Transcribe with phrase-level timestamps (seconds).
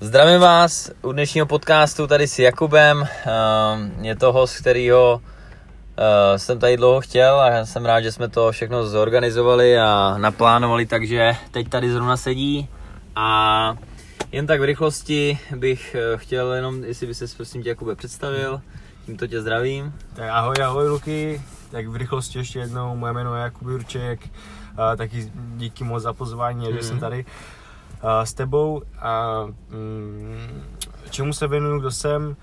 [0.00, 3.08] Zdravím vás u dnešního podcastu tady s Jakubem.
[3.26, 5.20] Ehm, Je to host, kterýho
[5.96, 10.86] eh, jsem tady dlouho chtěl a jsem rád, že jsme to všechno zorganizovali a naplánovali,
[10.86, 12.68] takže teď tady zrovna sedí
[13.16, 13.74] a
[14.32, 18.60] jen tak v rychlosti bych eh, chtěl jenom, jestli by se prosím tě Jakube představil,
[19.06, 19.94] tímto tě zdravím.
[20.14, 24.20] Tak ahoj, ahoj Luky, tak v rychlosti ještě jednou, moje jméno je Jakub Jurček,
[24.76, 26.74] a taky díky moc za pozvání, mm.
[26.76, 27.24] že jsem tady
[28.24, 30.62] s tebou a mm,
[31.10, 32.36] čemu se věnuju, kdo jsem,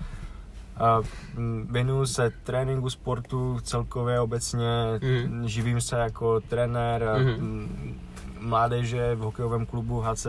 [1.36, 4.84] mm, věnuju se tréninku, sportu celkově obecně,
[5.26, 5.48] Mhm.
[5.48, 7.30] živím se jako trenér Mhm.
[7.40, 7.94] mm,
[8.40, 10.26] mládeže v hokejovém klubu HC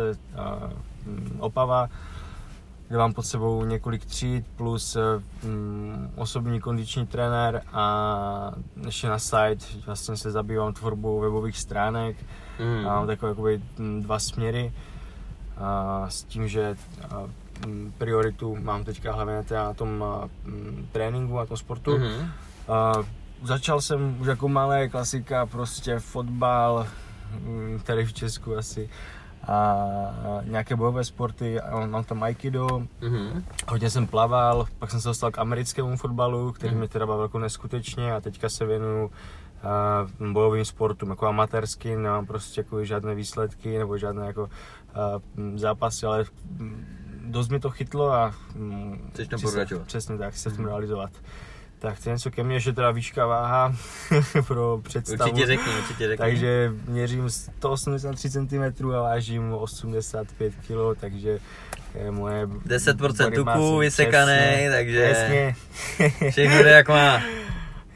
[1.05, 1.89] mm, Opava,
[2.87, 5.01] kde mám pod sebou několik tříd plus eh,
[5.47, 8.51] mm, osobní kondiční trenér a
[8.85, 12.17] ještě na site vlastně se zabývám tvorbou webových stránek
[12.59, 12.87] Mm.
[12.87, 14.73] a mám takové jakoby, mm, dva směry
[16.07, 16.75] s tím, že
[17.09, 17.23] a,
[17.67, 21.97] mm, prioritu mám teďka hlavně na tom a, mm, tréninku, na tom sportu.
[21.97, 22.29] Mhm.
[22.67, 22.93] A
[23.43, 26.87] začal jsem už jako malé klasika, prostě fotbal,
[27.39, 28.89] mm, tady v Česku asi,
[29.47, 29.75] a
[30.43, 32.67] nějaké bojové sporty, a mám tam aikido,
[33.01, 33.43] Mhm.
[33.67, 36.79] hodně jsem plaval, pak jsem se dostal k americkému fotbalu, který Mhm.
[36.79, 39.11] mě teda bavil jako neskutečně a teďka se věnuju
[39.63, 44.49] a, bojovým sportům, jako amatérským, nemám prostě jako žádné výsledky nebo žádné jako
[45.55, 46.25] zápasy, ale
[47.25, 48.33] dost mi to chytlo a
[49.13, 49.87] Chceš tam chci pokračovat.
[49.87, 50.69] Přesně tak, chci se v tom Mhm.
[50.73, 51.09] realizovat.
[51.79, 53.75] Tak to je něco ke mně, že teda výška váha
[54.47, 55.23] pro představu.
[55.31, 56.17] Určitě řekni, určitě řekni.
[56.17, 61.39] Takže měřím 183 cm a vážím 85 kg, takže
[61.95, 65.55] je moje 10% body tuku vysekaný, takže- Přesně.
[66.31, 67.21] Všechno jde jak má.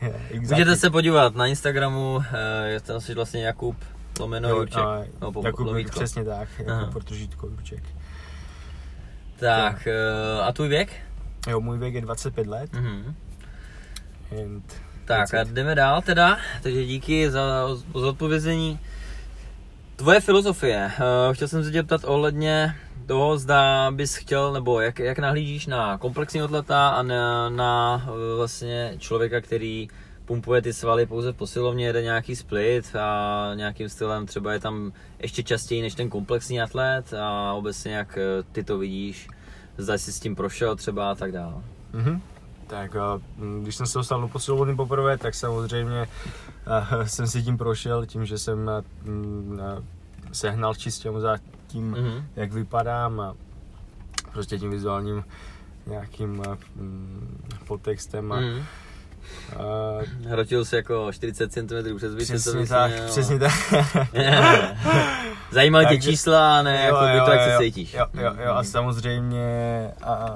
[0.30, 0.40] exactly.
[0.40, 3.78] Můžete se podívat na Instagramu, eh, je tam si vlastně Jakub,
[4.20, 6.00] lomeno Jo, Jurček, a- no, po, Jakub, lomítko.
[6.00, 7.84] přesně tak, jako protržítko Jurček.
[9.40, 10.94] Tak, eh, a tvůj věk?
[11.50, 12.74] Jo, můj věk je 25 let.
[12.74, 13.16] Mhm.
[14.42, 14.64] And
[15.06, 18.80] Tak a jdeme dál teda, takže díky za zodpovězení.
[19.96, 22.76] Tvoje filozofie, eh, chtěl jsem se tě zeptat ohledně
[23.12, 28.36] toho, zda bys chtěl, nebo jak, jak nahlížíš na komplexní atleta a na, na eh,
[28.36, 29.88] vlastně člověka, který
[30.26, 34.94] pumpuje ty svaly pouze v posilovně, jede nějaký split a nějakým stylem třeba je tam
[35.20, 39.28] ještě častěji než ten komplexní atlet a obecně jak eh, ty to vidíš,
[39.78, 41.64] zda jsi s tím prošel třeba a tak dále.
[41.94, 42.22] Mhm.
[42.68, 42.96] Tak
[43.38, 46.08] mm, když jsem se dostal do posilovny poprvé, tak samozřejmě
[47.06, 48.72] jsem si tím prošel, tím, že jsem
[49.04, 49.60] mm,
[50.32, 51.38] sehnal čistě za
[51.68, 52.26] tím, Mhm.
[52.36, 53.36] jak vypadám a
[54.32, 55.24] prostě tím vizuálním
[55.88, 57.38] nějakým a, mm,
[57.68, 58.64] podtextem a, Mhm.
[59.58, 59.64] a
[60.30, 63.54] Hrotil se jako 40 cm přes více, přesně tak, přesně tak.
[65.52, 67.94] Zajímaly tě čísla, ne jako by to, jak se cítíš.
[67.94, 70.36] Jo, jo, jo, a samozřejmě a,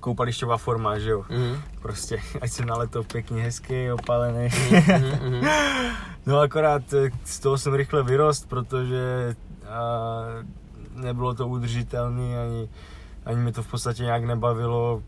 [0.00, 1.24] koupališťová forma, že jo.
[1.30, 4.48] Mhm, Prostě, ať jsem na leto pěkně hezký, opalený.
[4.70, 5.48] mhm, mhm.
[6.26, 9.34] No akorát eh, z toho jsem rychle vyrost, protože
[9.68, 10.20] a,
[10.94, 12.68] nebylo to udržitelné, ani,
[13.24, 15.02] ani mi to v podstatě nějak nebavilo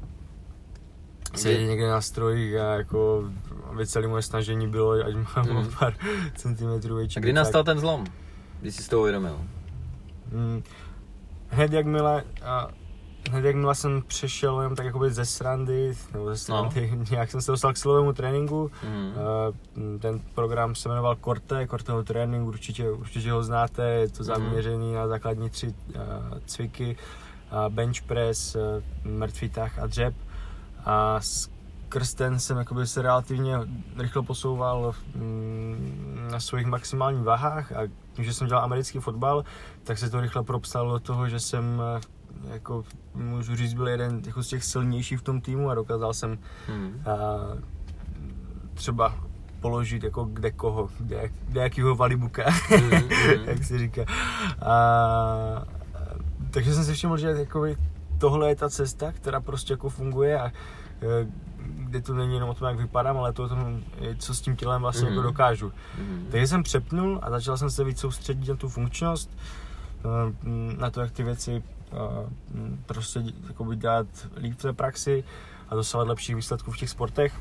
[1.35, 3.25] sedět někde na strojích a jako
[3.71, 5.95] aby celé moje snažení bylo, ať mám o pár
[6.35, 7.17] centimetrů větší.
[7.19, 8.07] A kdy nastal ten zlom?
[8.61, 9.41] Když jsi toho uvědomil?
[10.33, 10.63] Mm,
[11.49, 12.69] hned jakmile, a,
[13.31, 17.05] hned jakmile jsem přešel jenom tak jakoby ze srandy, nebo ze srandy, no.
[17.11, 19.07] nějak jsem se dostal k silovému tréninku, Mhm.
[19.07, 24.95] Uh, ten program se jmenoval Korte, Korteho trénink, určitě, určitě ho znáte, je to zaměřený
[24.95, 26.03] na základní tři uh,
[26.47, 26.97] cviky,
[27.53, 28.57] uh, bench press,
[29.05, 30.15] mrtvý tah a dřep.
[30.85, 33.57] A skrz ten jsem jakoby se relativně
[33.97, 37.81] rychle posouval mm, na svých maximálních váhách a
[38.13, 39.45] tím, že jsem dělal americký fotbal,
[39.85, 42.01] tak se to rychle propsalo do toho, že jsem eh,
[42.49, 42.85] jako
[43.15, 47.03] můžu říct, byl jeden jako z těch silnějších v tom týmu a dokázal jsem Mhm.
[47.07, 47.17] a
[48.75, 49.15] třeba
[49.61, 53.09] položit jako kde koho, kde, kde jakýho valibuka, Mhm,
[53.45, 54.03] jak se říká.
[54.63, 55.65] A,
[56.51, 57.77] takže jsem si všiml, že jakoby
[58.19, 60.53] tohle je ta cesta, která prostě jako funguje a e,
[61.59, 64.41] kde to není jenom o tom, jak vypadám, ale to o tom, e, co s
[64.41, 65.13] tím tělem vlastně Mhm.
[65.17, 65.73] jako dokážu.
[65.99, 66.27] Mhm.
[66.31, 69.31] Takže jsem přepnul a začal jsem se víc soustředit na tu funkčnost,
[69.99, 71.63] eh, na to, jak ty věci
[72.87, 74.07] prostě jakoby dělat
[74.37, 75.25] líp v té praxi
[75.69, 77.35] a dosahovat lepších výsledků v těch sportech.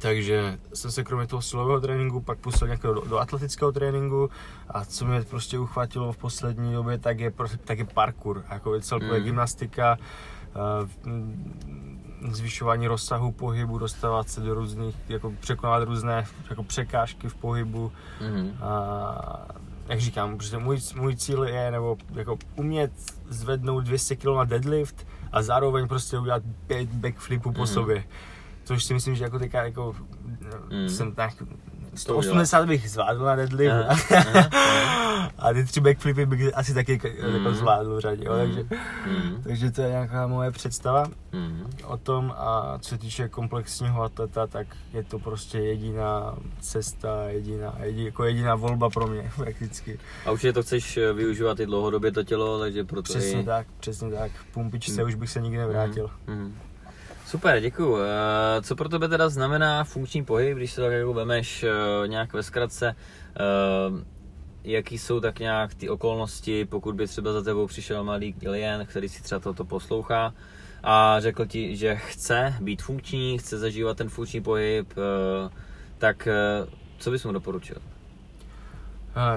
[0.00, 4.30] Takže jsem se kromě toho silového tréninku pak pustil nějakého do, do atletického tréninku
[4.68, 8.80] a co mě prostě uchvátilo v poslední době, tak je, prostě- tak je parkour, jako
[8.80, 9.24] celkově Mm.
[9.24, 9.98] gymnastika,
[11.04, 17.92] mm, zvyšování rozsahu pohybu, dostávat se do různých, jako překonat různé jako překážky v pohybu
[18.20, 18.56] Mhm.
[18.62, 19.48] a
[19.88, 22.92] jak říkám, protože můj, můj cíl je, nebo jako umět
[23.28, 27.66] zvednout 200 kg na deadlift a zároveň prostě udělat 5 backflipů po Mhm.
[27.66, 28.04] sobě.
[28.64, 29.96] Což si myslím, že jako teďka jako
[30.70, 30.88] Mhm.
[30.88, 31.34] jsem tak.
[31.96, 34.12] 180 bych zvládl na deadlift
[35.38, 38.64] a ty tři backflipy bych asi taky k- jako zvládl v řadě, jo, takže,
[39.06, 39.42] Mhm.
[39.42, 41.70] takže to je nějaká moje představa Mhm.
[41.84, 47.74] o tom a co se týče komplexního atleta, tak je to prostě jediná cesta, jediná,
[47.82, 49.98] jedi, jako jediná volba pro mě prakticky.
[50.26, 53.44] A určitě to chceš eh, využívat i dlouhodobě to tělo, takže proto Přesně i...
[53.44, 54.30] tak, přesně tak.
[54.54, 55.06] Pumpičce Hmm.
[55.08, 56.10] už bych se nikdy nevrátil.
[56.26, 56.54] Mhm.
[57.26, 57.96] Super, děkuju.
[57.96, 62.32] Eh, Co pro tebe teda znamená funkční pohyb, když se tak jako vemeš eh, nějak
[62.32, 62.96] ve zkratce,
[63.36, 64.04] eh,
[64.64, 69.08] jaký jsou tak nějak ty okolnosti, pokud by třeba za tebou přišel mladý klient, který
[69.08, 70.34] si třeba toto poslouchá
[70.82, 74.94] a řekl ti, že chce být funkční, chce zažívat ten funkční pohyb,
[75.98, 76.28] tak
[76.98, 77.76] co bys mu doporučil?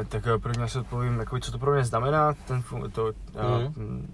[0.09, 3.13] Tak prvně se odpovím, jako, co to pro mě znamená, ten, to,
[3.77, 4.07] mm.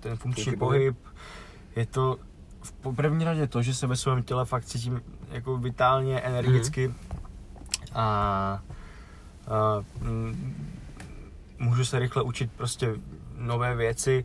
[0.00, 0.96] ten funkční Funkční pohyb.
[1.76, 2.16] Je to
[2.62, 6.88] v po- první řadě to, že se ve svém těle fakt cítím jako vitálně, energicky
[6.88, 6.96] Mhm.
[7.94, 8.62] a, a
[10.00, 10.66] mm,
[11.58, 12.94] můžu se rychle učit prostě
[13.38, 14.24] nové věci.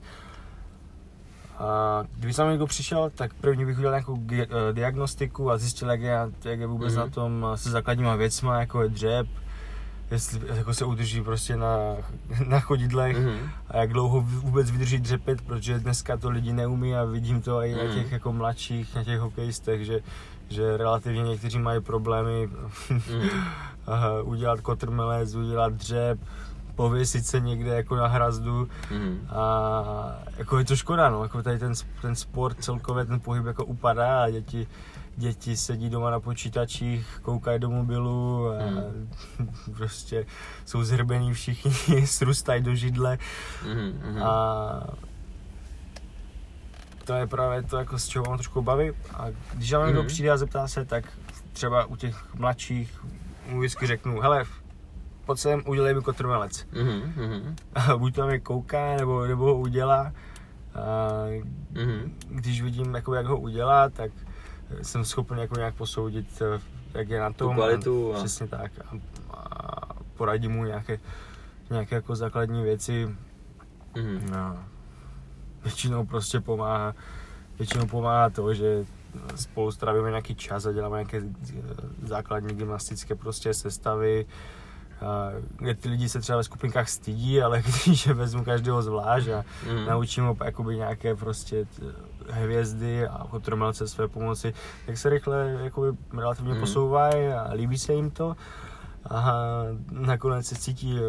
[1.58, 6.02] A kdyby mnou někdo přišel, tak první bych udělal nějakou eh, diagnostiku a zjistil, jak
[6.02, 7.00] je, jak je vůbec Mhm.
[7.02, 9.28] na tom se základníma věcma, jako je dřep,
[10.12, 11.78] jestli jako se udrží prostě na,
[12.48, 13.50] na chodidlech Mhm.
[13.68, 17.76] a jak dlouho vůbec vydrží dřepet, protože dneska to lidi neumí a vidím to i
[17.76, 17.94] na Mhm.
[17.94, 20.00] těch jako mladších, na těch hokejistech, že,
[20.50, 22.50] že relativně někteří mají problémy
[22.90, 23.30] Mhm.
[23.88, 26.20] aha, udělat kotrmelec, udělat dřep,
[26.76, 29.28] pověsit se někde jako na hrazdu Mhm.
[29.30, 29.84] a
[30.38, 34.24] jako je to škoda, no, jako tady ten, ten sport celkově, ten pohyb jako upadá
[34.24, 34.68] a děti,
[35.18, 39.10] děti sedí doma na počítačích, koukají do mobilu a Hmm.
[39.78, 40.26] prostě
[40.66, 43.18] jsou zhrbený všichni, srůstají do židle
[43.74, 44.02] Mhm.
[44.12, 44.24] Mhm.
[44.24, 44.88] a
[47.06, 48.92] to je právě to, jako z čeho mám trošku baví.
[49.14, 50.08] A když nám někdo Mhm.
[50.08, 51.06] přijde a zeptá se, tak
[51.54, 53.04] třeba u těch mladších
[53.50, 54.44] mu vždycky řeknu, hele,
[55.26, 56.68] pojď sem, udělej mi kotrmelec.
[56.72, 57.14] Mhm.
[57.16, 57.56] Mhm.
[57.76, 60.12] A buď tam je kouká, nebo, nebo ho udělá.
[60.76, 60.84] A
[61.72, 62.18] Mhm.
[62.30, 64.12] když vidím, jako, jak ho udělá, tak
[64.82, 66.62] jsem schopný jako nějak posoudit, eh,
[66.94, 67.56] jak je na tom.
[67.56, 68.72] kvalitu A, přesně tak.
[68.80, 68.98] A,
[69.34, 71.00] a poradím mu nějaké,
[71.70, 73.16] nějaké jako základní věci,
[73.96, 74.30] Mhm.
[74.32, 74.64] No.
[75.64, 76.96] Většinou prostě pomáhá,
[77.58, 78.86] většinou pomáhá to, že
[79.36, 81.62] spolu strávíme nějaký čas a děláme nějaké eh,
[82.08, 84.26] základní gymnastické prostě sestavy,
[85.58, 89.44] kde ty lidi se třeba ve skupinkách stydí, ale když je vezmu každého zvlášť a
[89.68, 89.86] Mhm.
[89.86, 91.66] naučím ho jakoby nějaké prostě
[92.30, 94.54] hvězdy a kotrmelce své pomoci,
[94.86, 95.88] tak se rychle jakoby
[96.18, 96.60] relativně Mhm.
[96.60, 98.36] posouvají a líbí se jim to.
[99.10, 99.34] A
[99.92, 101.00] nakonec se cítí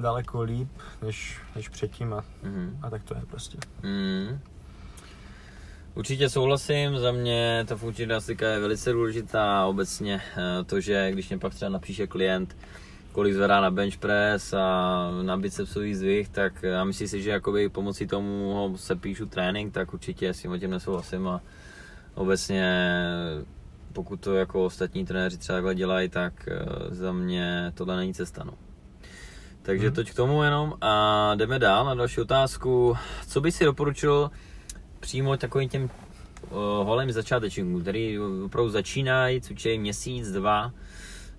[0.00, 0.68] daleko líp
[1.02, 2.78] než, než předtím a, Mhm.
[2.82, 3.58] a tak to je prostě.
[3.82, 4.38] Mm.
[5.94, 11.28] Určitě souhlasím, za mě ta funkční gymnastika je velice důležitá, obecně eh, to, že když
[11.28, 12.56] mě pak třeba napíše klient,
[13.14, 14.66] kolik zvedá na bench press a
[15.22, 19.74] na bicepsový zvih, tak já myslím si, že jakoby pomocí tomu ho se píšu trénink,
[19.74, 21.40] tak určitě s tím o tím nesouhlasím a
[22.14, 22.66] obecně
[23.92, 26.64] pokud to jako ostatní trenéři třeba takhle dělají, tak eh,
[26.94, 28.44] za mě tohle není cesta.
[28.44, 28.52] No.
[29.62, 29.94] Takže Mhm.
[29.94, 32.96] toť k tomu jenom a jdeme dál na další otázku.
[33.26, 34.30] Co by si doporučil
[35.00, 35.90] přímo takovým těm uh,
[36.60, 40.72] holým začátečníkům, který opravdu začínají, cvičí měsíc, dva,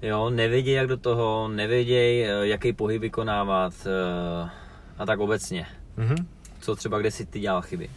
[0.08, 4.50] jo, nevědějí jak do toho, nevědějí, eh, jaký pohyb vykonávat eh,
[4.98, 5.66] a tak obecně.
[5.98, 6.16] Mhm.
[6.60, 7.90] Co třeba, kde si ty dělal chyby?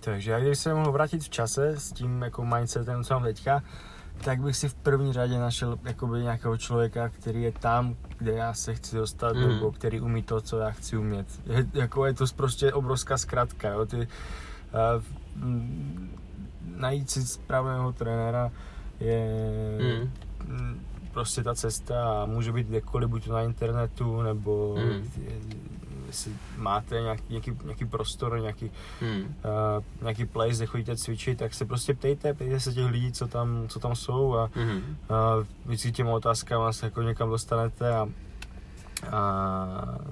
[0.00, 3.62] Takže já kdybych se mohl vrátit v čase s tím jako mindsetem, co mám teďka,
[4.24, 8.54] tak bych si v první řadě našel jakoby nějakého člověka, který je tam, kde já
[8.54, 9.48] se chci dostat, Mhm.
[9.48, 11.26] nebo který umí to, co já chci umět.
[11.46, 13.86] Je, jako je to prostě obrovská zkratka, jo.
[13.86, 14.04] Ty, uh,
[15.42, 16.10] m,
[16.76, 18.50] najít si správného trenéra
[19.00, 19.28] je
[20.46, 20.80] mm,
[21.14, 25.10] prostě ta cesta a může být kdekoliv, buď to na internetu, nebo Mhm.
[26.06, 29.20] jestli máte nějaký, nějaký, nějaký prostor, nějaký, Hmm.
[29.22, 33.26] uh, nějaký place, kde chodíte cvičit, tak se prostě ptejte, ptejte se těch lidí, co
[33.28, 34.76] tam, co tam jsou a Mhm.
[34.76, 34.86] uh,
[35.64, 38.08] vždycky těma otázkama se jako někam dostanete a,
[39.10, 39.66] a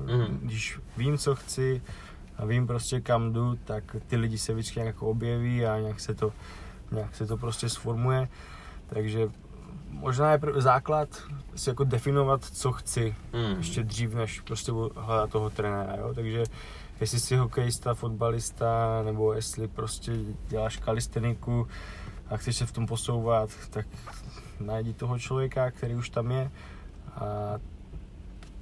[0.07, 0.39] Mhm.
[0.43, 1.83] když vím, co chci
[2.39, 6.01] a vím prostě kam jdu, tak ty lidi se vždycky nějak jako objeví a nějak
[6.01, 6.33] se to,
[6.93, 8.29] nějak se to prostě sformuje,
[8.87, 9.29] takže
[9.91, 11.23] možná je prv, základ
[11.57, 13.57] si jako definovat, co chci, Mhm.
[13.57, 16.15] ještě dřív, než prostě hledat toho trenéra, jo?
[16.15, 16.45] takže
[17.01, 20.13] jestli jsi hokejista, fotbalista, nebo jestli prostě
[20.49, 21.69] děláš kalisteniku
[22.31, 23.87] a chceš se v tom posouvat, tak
[24.61, 26.51] najdi toho člověka, který už tam je
[27.15, 27.55] a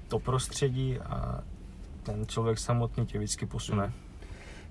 [0.09, 1.41] to prostředí a
[2.03, 3.83] ten člověk samotný tě vždycky posune.
[3.85, 3.93] Hmm.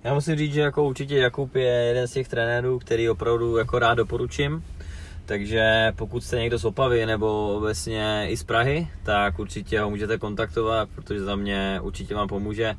[0.04, 3.78] Já musím říct, že jako určitě Jakub je jeden z těch trenérů, který opravdu jako
[3.78, 4.64] rád doporučím.
[5.26, 10.18] Takže pokud jste někdo z Opavy nebo obecně i z Prahy, tak určitě ho můžete
[10.18, 12.74] kontaktovat, protože za mě určitě vám pomůže.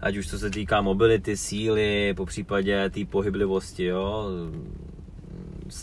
[0.00, 4.26] Ať už to se týká mobility, síly, po případě té pohyblivosti, jo.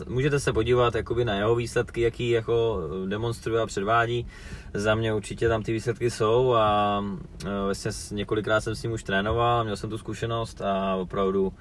[0.08, 4.28] Můžete se podívat jakoby na jeho výsledky, jaký jako demonstruje a předvádí.
[4.74, 7.04] Za mě určitě tam ty výsledky jsou a
[7.46, 11.54] e, vlastně několikrát jsem s ním už trénoval, měl jsem tu zkušenost a opravdu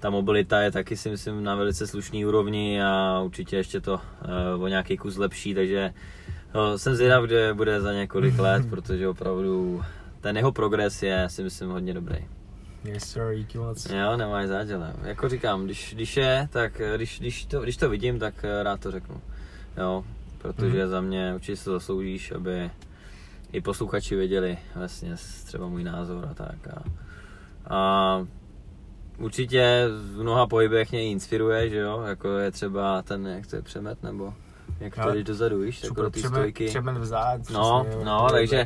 [0.00, 3.94] ta mobilita je taky si myslím na velice slušný úrovni a určitě ještě to
[4.54, 5.94] uh, o nějaký kus lepší, takže
[6.54, 9.82] no, jsem zvědav, kde bude za několik let, protože opravdu
[10.20, 12.28] ten jeho progres je si myslím hodně dobrý.
[12.84, 13.90] Yes sir, díky moc.
[13.90, 14.92] Jo, nemáš záděle.
[15.02, 18.80] Jako říkám, když, když je, tak když, když, to, když to vidím, tak eh, rád
[18.80, 19.20] to řeknu.
[19.76, 20.04] Jo,
[20.38, 20.88] protože mm-hmm.
[20.88, 22.70] za mě určitě se zasloužíš, aby
[23.52, 25.14] i posluchači věděli vlastně
[25.44, 26.68] třeba můj názor a tak.
[26.68, 26.82] A,
[27.74, 28.26] a
[29.20, 29.84] určitě
[30.14, 34.02] v mnoha pohybech mě inspiruje, že jo, jako je třeba ten, jak to je přemet,
[34.02, 34.34] nebo
[34.80, 36.66] jak to jdeš dozadu, víš, jako do té stojky.
[36.66, 38.64] Přemet vzad, No, přesně, no, takže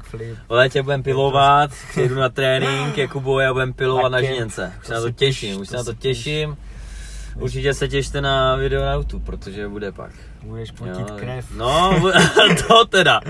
[0.49, 4.73] v létě budem pilovat, jdu na trénink, jako boje a budem pilovat na žněnce.
[4.81, 6.57] Už se na to těším, už se na to těším.
[7.41, 10.11] Určitě se těšte na video na YouTube, protože bude pak.
[10.43, 11.47] Budeš potit jo, krev.
[11.57, 12.03] No,
[12.69, 13.21] to teda.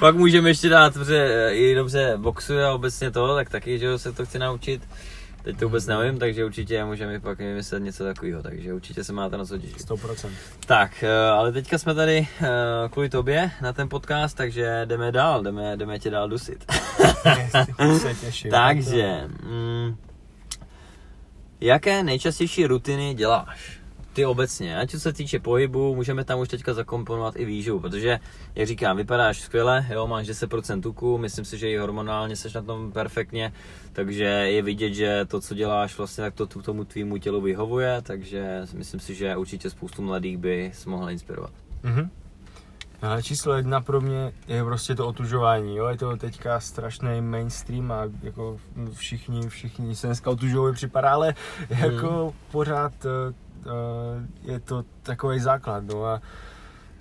[0.00, 4.12] Pak můžeme ještě dát, protože i dobře boxuje a obecně to, tak taky, že se
[4.12, 4.82] to chci naučit.
[5.46, 9.36] Teď to vůbec nevím, takže určitě můžeme pak vymyslet něco takového, takže určitě se máte
[9.36, 9.88] na co těšit.
[9.88, 10.30] 100%.
[10.66, 12.46] Tak, eh, ale teďka jsme tady uh,
[12.90, 16.72] kvůli tobě na ten podcast, takže jdeme dál, jdeme, jdeme tě dál dusit.
[17.98, 18.50] se těším.
[18.66, 19.96] takže, mm,
[21.60, 23.75] jaké nejčastější rutiny děláš?
[24.16, 28.18] Ty obecně, ať co se týče pohybu, můžeme tam už teďka zakomponovat i výživu, protože,
[28.54, 32.62] jak říkám, vypadáš skvěle, jo, máš 10% tuku, myslím si, že i hormonálně seš na
[32.62, 33.52] tom perfektně,
[33.92, 38.62] takže je vidět, že to, co děláš, vlastně tak to tomu tvýmu tělu vyhovuje, takže
[38.74, 41.52] myslím si, že určitě spoustu mladých by se mohla inspirovat.
[41.84, 42.08] Mm-hmm.
[43.02, 47.92] Ale číslo jedna pro mě je prostě to otužování, jo, je to teďka strašný mainstream
[47.92, 48.56] a jako
[48.92, 51.34] všichni, všichni se dneska otužují připadá, ale
[51.70, 52.32] jako hmm.
[52.50, 53.45] pořád Eh,
[54.42, 55.84] je to takový základ.
[55.84, 56.20] No a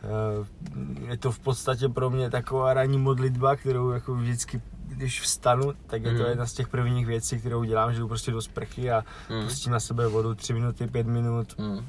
[0.03, 5.74] eh, je to v podstatě pro mě taková ranní modlitba, kterou jako vždycky když vstanu,
[5.88, 6.29] tak je to mm.
[6.29, 9.43] jedna z těch prvních věcí, kterou dělám, že jdu prostě do sprchy a mm.
[9.43, 11.86] pustím na sebe vodu 3 minuty, 5 minut, mm.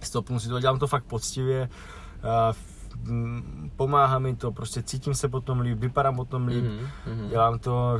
[0.00, 1.68] stopnu si to, dělám to fakt poctivě,
[2.22, 2.52] a
[3.76, 7.28] pomáhá mi to, prostě cítím se potom líp, vypadám potom líp, mm.
[7.28, 7.98] dělám to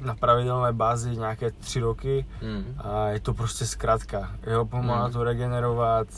[0.00, 2.74] na pravidelné bázi nějaké tři roky mm.
[2.78, 4.32] a je to prostě zkrátka.
[4.46, 5.12] Jo, pomáhá mm.
[5.12, 6.08] to regenerovat,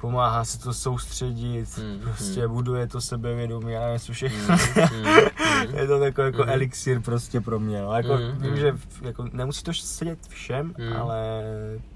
[0.00, 2.00] pomáhá se to soustředit, mm.
[2.00, 2.54] prostě mm.
[2.54, 4.56] buduje to sebevědomí, a nevím, co všechno.
[4.92, 5.74] Mm.
[5.76, 6.48] je to takový jako mm.
[6.48, 7.82] elixir prostě pro mě.
[7.82, 7.92] No.
[7.92, 8.42] Jako, mm.
[8.42, 8.72] Vím, že
[9.02, 10.96] jako, nemusí to sedět všem, mm.
[10.96, 11.42] ale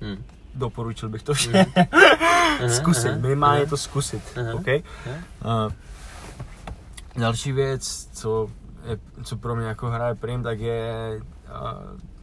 [0.00, 0.24] mm.
[0.54, 1.64] doporučil bych to všem.
[2.62, 2.70] Mm.
[2.70, 4.22] zkusit, minimálně to zkusit,
[4.54, 4.82] okay?
[5.44, 5.72] Uh,
[7.16, 8.50] další věc, co
[8.84, 11.20] je, co pro mě jako hraje prim, tak je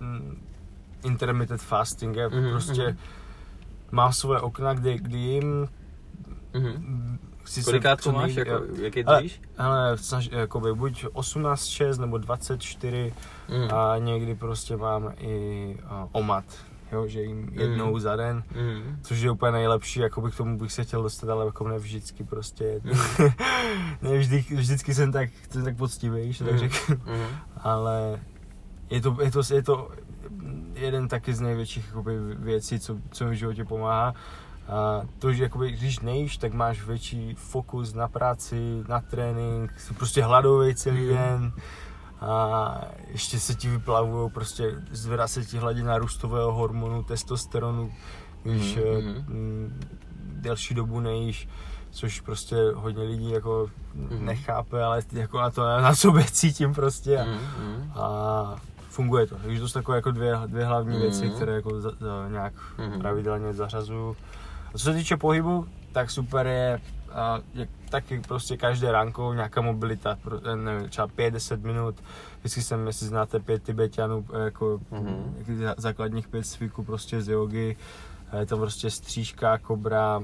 [0.01, 0.21] uh,
[1.03, 2.15] intermittent fasting.
[2.15, 2.97] Je mm-hmm, prostě mm-hmm.
[3.91, 5.67] mám svoje okna, kdy, kdy jim
[6.53, 7.17] mm-hmm.
[7.65, 9.41] Kolikátko máš, jako, jaký držíš?
[9.57, 13.13] Ale snaž, jakoby, buď 18.6 nebo 24
[13.49, 13.73] mm.
[13.73, 16.45] a někdy prostě mám i uh, omat
[16.91, 17.99] jo, že jim jednou mm.
[17.99, 18.97] za den, mm.
[19.01, 21.77] což je úplně nejlepší, jako bych k tomu bych se chtěl dostat, ale jako ne
[21.77, 23.29] vždycky prostě, mm.
[24.09, 26.59] ne vždy, vždycky jsem tak, jsem tak poctivý, že tak mm.
[26.59, 27.25] řeknu, mm.
[27.57, 28.19] ale
[28.89, 29.91] je to, je, to, je to
[30.73, 34.13] jeden taky z největších jakoby, věcí, co, co mi v životě pomáhá.
[34.67, 39.93] A to, že jakoby, když nejíš, tak máš větší fokus na práci, na trénink, jsi
[39.93, 41.07] prostě hladový celý mm.
[41.07, 41.53] den
[42.21, 47.91] a ještě se ti vyplavují, prostě zvedá se ti hladina růstového hormonu, testosteronu,
[48.43, 49.25] když mm-hmm.
[49.27, 49.79] m,
[50.23, 51.49] delší dobu nejíš,
[51.89, 54.19] což prostě hodně lidí jako mm-hmm.
[54.19, 57.91] nechápe, ale jako na to na sobě cítím prostě a, mm-hmm.
[57.95, 58.55] a
[58.89, 59.35] funguje to.
[59.35, 61.01] Takže to jsou takové jako dvě, dvě hlavní mm-hmm.
[61.01, 62.99] věci, které jako za, za, nějak mm-hmm.
[62.99, 64.15] pravidelně zařazuju.
[64.67, 66.81] A co se týče pohybu, tak super je
[67.15, 70.17] a jak, taky prostě každé ranko nějaká mobilita,
[70.51, 71.95] eh, nevím, třeba 5-10 minut,
[72.39, 75.73] vždycky jsem, jestli znáte pět tibetianů, eh, jako mm-hmm.
[75.77, 77.77] základních pět cviků prostě z jogy,
[78.39, 80.21] je to prostě střížka, kobra,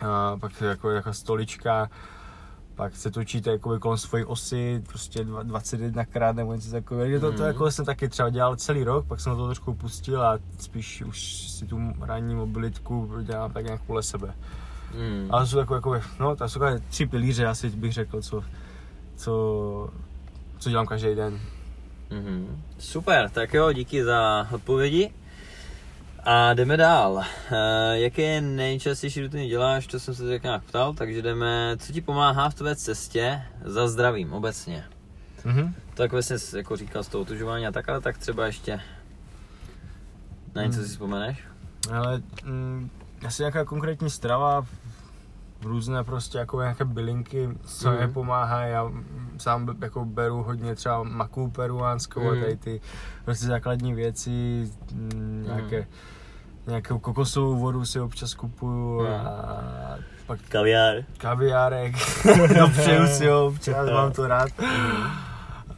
[0.00, 1.90] a pak jako, jako stolička,
[2.74, 7.14] pak se točíte jako kolem svojí osy, prostě 21 krát nebo něco takového.
[7.14, 7.20] Mm.
[7.20, 7.46] To, to mhm.
[7.46, 11.50] jako jsem taky třeba dělal celý rok, pak jsem to trošku pustil a spíš už
[11.50, 14.34] si tu ranní mobilitku dělám tak nějak podle sebe.
[14.94, 15.28] Mm.
[15.30, 18.44] Ale jsou jako, jako, no, to jsou tři pilíře, asi bych řekl, co,
[19.16, 19.90] co
[20.58, 21.40] co dělám každý den.
[22.10, 22.62] Mhm.
[22.78, 25.10] Super, tak jo, díky za odpovědi.
[26.24, 27.22] A jdeme dál.
[27.50, 32.00] E, jaké nejčastější rutiny děláš, to jsem se tak nějak ptal, takže jdeme, co ti
[32.00, 34.84] pomáhá v tvé cestě za zdravím obecně?
[35.44, 35.74] Mhm.
[35.94, 38.80] Tak vlastně jako říkal z toho otužování a tak, ale tak třeba ještě
[40.54, 40.86] na něco Hmm.
[40.86, 41.44] si vzpomeneš?
[41.92, 42.90] Ale mm,
[43.26, 44.64] asi nějaká konkrétní strava,
[45.64, 48.00] různé prostě jako nějaké bylinky, co Mhm.
[48.00, 48.60] mi pomáhá.
[48.62, 52.28] Já mm, sám jako beru hodně třeba maku peruánskou Mhm.
[52.32, 52.80] a tady ty
[53.24, 55.86] prostě základní věci, mm, nějaké,
[56.66, 59.12] nějakou kokosovou vodu si občas kupuju Mhm.
[59.26, 60.94] a pak Kaviár.
[61.18, 61.94] kaviárek,
[62.58, 64.48] no přeju si ho, občas mám to rád.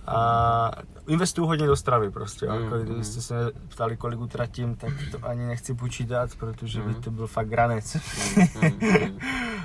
[0.06, 0.70] A
[1.08, 2.82] investuju hodně do stravy prostě, Mm, jako mm.
[2.84, 6.94] když jste se mě ptali, kolik utratím, tak to ani nechci počítat, protože by Mm.
[6.94, 7.96] to byl fakt granec.
[8.36, 8.78] Mm,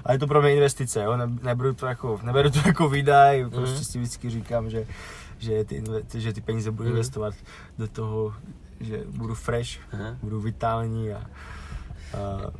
[0.05, 1.17] A je to pro mě investice, jo?
[1.17, 3.50] Ne, neberu to jako, neberu to jako výdaj, Mm.
[3.50, 4.85] prostě si vždycky říkám, že,
[5.39, 5.83] že, ty,
[6.13, 6.95] že ty peníze budu Mm.
[6.95, 7.33] investovat
[7.77, 8.33] do toho,
[8.79, 10.15] že budu fresh, Aha.
[10.23, 12.51] budu vitální a, a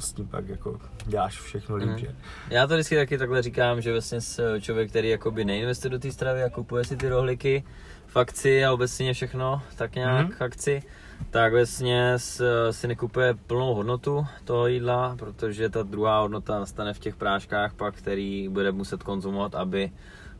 [0.00, 1.98] s tím pak jako děláš všechno líp, Mhm.
[1.98, 2.14] že?
[2.50, 6.12] Já to vždycky taky takhle říkám, že vlastně s člověk, který jakoby neinvestuje do té
[6.12, 7.64] stravy a kupuje si ty rohlíky
[8.06, 10.82] v akci a obecně všechno, tak nějak v akci,
[11.30, 16.98] tak vlastně s- si nekupuje plnou hodnotu toho jídla, protože ta druhá hodnota nastane v
[16.98, 19.90] těch práškách pak, který bude muset konzumovat, aby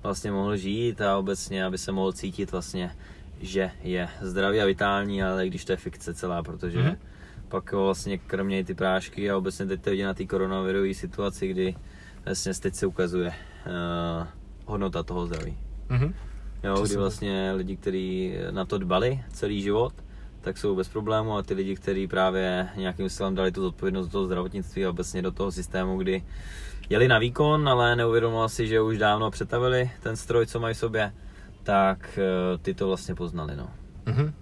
[0.03, 2.97] vlastně mohl žít a obecně, aby se mohl cítit vlastně,
[3.41, 6.97] že je zdravý a vitální, ale i když to je fikce celá, protože Mhm.
[7.51, 11.49] Pak vlastně kromě i ty prášky a obecně teď to vidí na té koronavirové situaci,
[11.49, 11.75] kdy
[12.25, 14.27] vlastně teď se ukazuje uh,
[14.67, 15.59] hodnota toho zdraví.
[15.89, 16.15] Mhm.
[16.65, 19.93] Jo, kdy vlastně lidi, kteří na to dbali celý život,
[20.41, 24.13] tak jsou bez problému a ty lidi, kteří právě nějakým stylem dali tu zodpovědnost do
[24.13, 26.25] toho zdravotnictví a obecně do toho systému, kdy
[26.91, 30.79] jeli na výkon, ale neuvědomili si, že už dávno přetavili ten stroj, co mají v
[30.79, 31.13] sobě,
[31.63, 33.71] tak eh, ty to vlastně poznali, no.
[34.07, 34.35] Mhm.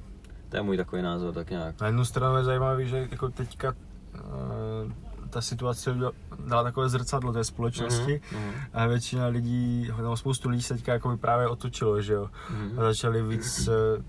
[0.48, 1.80] To je můj takový názor, tak nějak.
[1.80, 3.74] Na jednu stranu je zajímavé, že jako teďka
[4.14, 4.92] uh,
[5.30, 5.96] ta situace
[6.46, 11.16] dala takové zrcadlo té společnosti Mhm, a většina lidí, nebo spoustu lidí se teďka jako
[11.16, 12.30] právě otočilo, že jo.
[12.50, 14.02] mhm, A začali víc eh,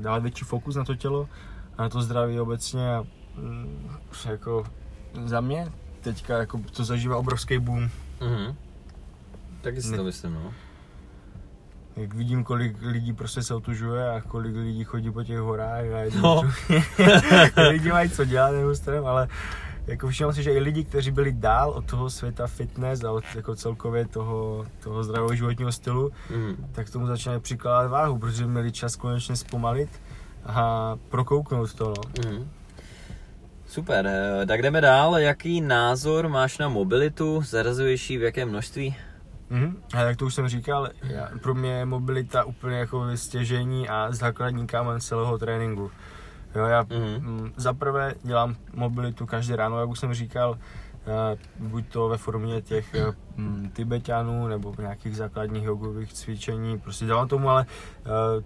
[0.00, 1.28] dávat větší fokus na to tělo
[1.78, 3.04] a na to zdraví obecně a
[3.36, 3.90] mm,
[4.30, 4.64] jako
[5.24, 7.90] za mě teďka jako to zažívá obrovský boom.
[8.20, 8.56] mhm.
[9.60, 10.52] Taky si Ne- to myslím, no.
[11.96, 15.98] Jak vidím, kolik lidí prostě se otužuje a kolik lidí chodí po těch horách a
[15.98, 16.42] jedou No.
[17.68, 19.28] lidi mají co dělat nebo stranem, ale
[19.86, 23.24] jako všiml si, že i lidi, kteří byli dál od toho světa fitness a od
[23.34, 26.66] jako celkově toho, toho zdravého životního stylu, Mhm.
[26.72, 29.88] tak tomu začínají přikládat váhu, protože měli čas konečně zpomalit
[30.46, 31.84] a prokouknout to.
[32.24, 32.30] No.
[32.30, 32.50] Mhm.
[33.66, 35.18] Super, eh, tak jdeme dál.
[35.18, 37.42] Jaký názor máš na mobilitu?
[37.42, 38.96] Zarazuješ ji v jakém množství?
[39.50, 39.76] Mhm.
[39.94, 44.08] A jak to už jsem říkal, já, pro mě je mobilita úplně jako stěžení a
[44.10, 45.90] základní kámen celého tréninku.
[46.54, 47.26] Jo, já Mhm.
[47.30, 50.58] mm, za prvé dělám mobilitu každý ráno, jak už jsem říkal,
[51.06, 57.04] eh, buď to ve formě těch eh, mm, Tibetanů nebo nějakých základních jogových cvičení, prostě
[57.06, 57.66] dělám tomu ale
[58.06, 58.44] eh,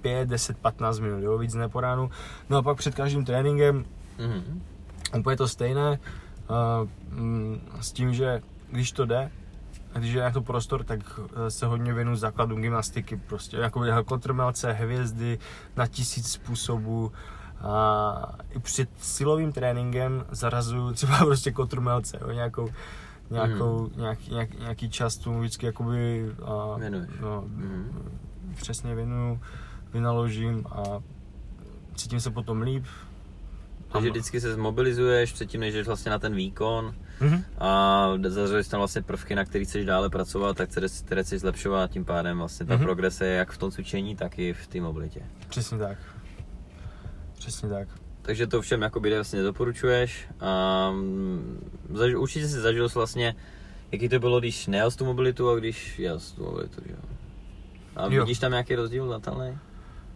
[0.00, 2.10] 5, 10, 15 minut, jo, víc ne po ránu.
[2.50, 3.84] No a pak před každým tréninkem
[4.18, 4.62] Mhm.
[5.18, 5.98] úplně to stejné,
[7.10, 9.30] mm, s tím, že když to jde,
[9.96, 11.00] a když je na to prostor, tak
[11.46, 15.38] eh, se hodně věnu základům gymnastiky, prostě jakoby kotrmelce, hvězdy
[15.76, 17.12] na tisíc způsobů.
[17.60, 22.68] A i před silovým tréninkem zarazuju třeba prostě kotrmelce, jo, nějakou,
[23.30, 26.76] nějakou, nějaký, nějaký, nějaký čas tomu vždycky jakoby a,
[27.20, 28.18] no, Mhm.
[28.56, 29.40] přesně věnuju,
[29.92, 30.82] vynaložím a
[31.94, 32.84] cítím se potom líp.
[33.96, 37.44] Takže A- vždycky se zmobilizuješ předtím, než jdeš vlastně na ten výkon Mhm.
[37.58, 41.90] a zařadíš tam vlastně prvky, na který chceš dále pracovat, tak které, které chceš zlepšovat,
[41.90, 42.84] tím pádem vlastně ta Mhm.
[42.84, 45.20] progrese je jak v tom cvičení, tak i v té mobilitě.
[45.48, 45.98] Přesně tak.
[47.38, 47.88] Přesně tak.
[48.22, 53.34] Takže to všem jakoby vlastně doporučuješ a mm, zaž, určitě si zažil jsi vlastně,
[53.92, 56.98] jaký to bylo, když nejel tu mobilitu a když jel tu mobilitu, že jo?
[57.96, 58.08] A Jo.
[58.24, 59.58] vidíš tam nějaký rozdíl znatelný?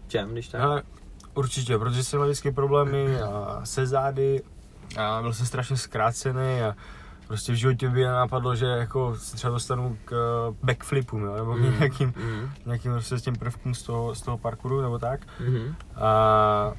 [0.07, 0.85] V čem, když tak?
[1.35, 4.43] Určitě, protože jsem měl vždycky problémy a se zády
[4.99, 6.75] a byl jsem strašně zkrácený a
[7.27, 11.55] prostě v životě by napadlo, že jako se třeba dostanu k eh, backflipům, jo, nebo
[11.55, 14.99] k Mhm, nějakým, mhm, nějakým prostě s těm prvkům z toho, z toho parkouru nebo
[14.99, 15.21] tak.
[15.41, 16.73] mhm, A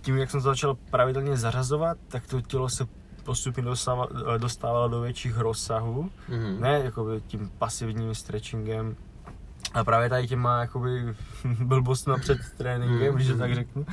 [0.00, 2.86] tím, jak jsem to začal pravidelně zařazovat, tak to tělo se
[3.24, 6.10] postupně dostávalo, dostávalo do větších rozsahů.
[6.28, 6.60] mhm.
[6.60, 8.96] Ne jako tím pasivním stretchingem,
[9.76, 11.14] A právě tady těma jakoby
[11.64, 13.86] blbostma před tréninkem, Mm, když to tak řeknu.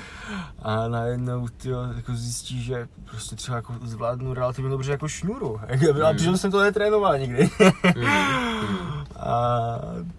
[0.61, 5.59] A najednou tyjo, jako zjistí, že prostě třeba jako zvládnu relativně dobře jako šňůru.
[6.05, 6.17] A Mm.
[6.17, 7.49] přitom jsem to netrénoval nikdy.
[7.95, 9.03] Mm, mm.
[9.19, 9.67] A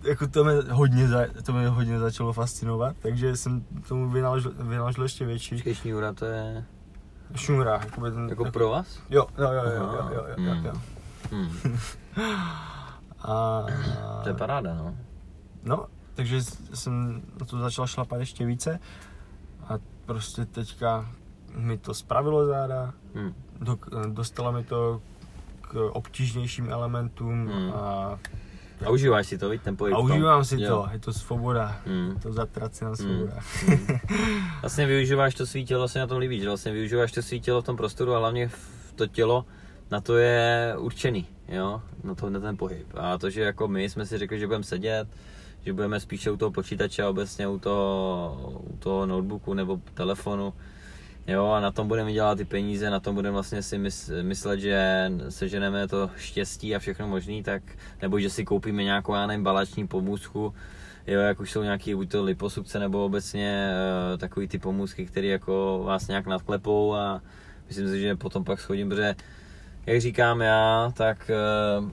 [0.02, 5.02] jako to mě hodně, za, to mě hodně začalo fascinovat, takže jsem tomu vynaložil, vynaložil
[5.02, 6.64] ještě větší Počkej, šňůra, to je
[7.36, 7.72] šňůra.
[7.84, 8.98] Jakoby ten, jako pro vás?
[9.10, 10.64] Jo, jo, jo, jo, jo, jo, jo, mm.
[10.66, 10.72] jo.
[11.32, 11.78] Hmm.
[13.22, 13.62] A,
[14.22, 14.94] To je paráda, no.
[15.64, 16.42] No, takže
[16.74, 18.80] jsem na to začal šlapat ještě více
[19.68, 19.74] a
[20.06, 21.10] prostě teďka
[21.54, 23.34] mi to spravilo záda, Hmm.
[23.60, 25.00] do, dostalo mi to
[25.60, 27.72] k obtížnějším elementům Hmm.
[27.72, 28.18] a,
[28.86, 30.68] A užíváš si to, víš, ten pohyb a užívám si Jo.
[30.68, 32.18] to, je to svoboda, Hmm.
[32.22, 33.32] to zatracená svoboda.
[33.66, 33.78] Hmm.
[34.62, 37.62] Vlastně využíváš to svý tělo, se na tom líbí, že vlastně využíváš to svý tělo
[37.62, 39.44] v tom prostoru a hlavně v to tělo
[39.90, 42.86] na to je určený, jo, na, to, na ten pohyb.
[42.96, 45.08] A to, že jako my jsme si řekli, že budeme sedět,
[45.64, 50.54] že budeme spíše u toho počítače a obecně u toho, u toho notebooku nebo telefonu,
[51.26, 54.60] jo, a na tom budeme dělat ty peníze, na tom budeme vlastně si mys- myslet,
[54.60, 57.62] že seženeme to štěstí a všechno možný, tak,
[58.02, 60.54] nebo že si koupíme nějakou, já nevím, balační pomůcku,
[61.06, 63.70] Jo, jak už jsou nějaký buď to liposukce nebo obecně
[64.12, 67.22] uh, takový ty pomůcky, které jako vás nějak nadklepou a
[67.68, 69.14] myslím si, že potom pak schodím, protože
[69.86, 71.30] jak říkám já, tak
[71.80, 71.90] uh,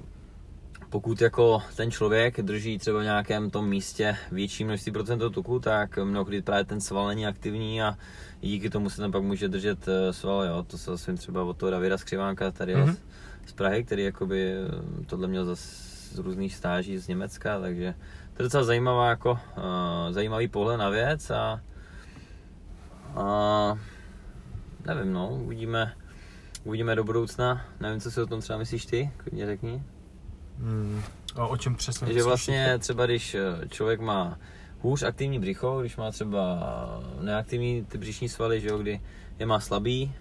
[0.91, 5.97] pokud jako ten člověk drží třeba v nějakém tom místě větší množství procentů tuku, tak
[5.97, 7.97] mnohdy právě ten sval není aktivní a
[8.41, 11.57] díky tomu se tam pak může držet eh, sval, jo, to se svým třeba od
[11.57, 12.85] toho Davida Skřivánka tady Mhm.
[12.85, 12.97] mm-hmm.
[13.45, 17.93] z Prahy, který jakoby eh, tohle měl zase z různých stáží z Německa, takže
[18.33, 21.61] to je docela zajímavá jako, uh, zajímavý pohled na věc a,
[23.15, 23.77] a
[24.85, 25.93] nevím no, uvidíme,
[26.63, 29.83] uvidíme do budoucna, nevím co si o tom třeba myslíš ty, klidně řekni.
[30.61, 31.01] Hmm.
[31.35, 32.07] A o čem přesně?
[32.07, 34.37] Myslíš vlastně třeba když eh, člověk má
[34.81, 36.59] hůř aktivní břicho, když má třeba
[37.21, 39.01] neaktivní ty břišní svaly, že jo, kdy
[39.39, 40.13] je má slabý,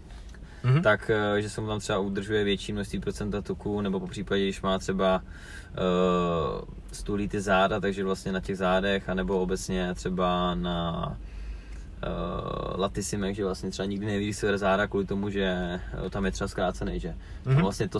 [0.64, 0.83] Mhm.
[0.83, 4.42] tak eh, že se mu tam třeba udržuje větší množství procenta tuku, nebo po případě,
[4.42, 6.61] když má třeba uh,
[6.92, 11.16] stulí ty záda, takže vlastně na těch zádech, anebo obecně třeba na
[12.03, 15.43] uh, latisimech, že vlastně třeba nikdy neví, své záda kvůli tomu, že
[16.07, 17.57] eh, tam je třeba zkrácený, že Mhm.
[17.57, 17.63] mm-hmm.
[17.63, 17.99] vlastně to,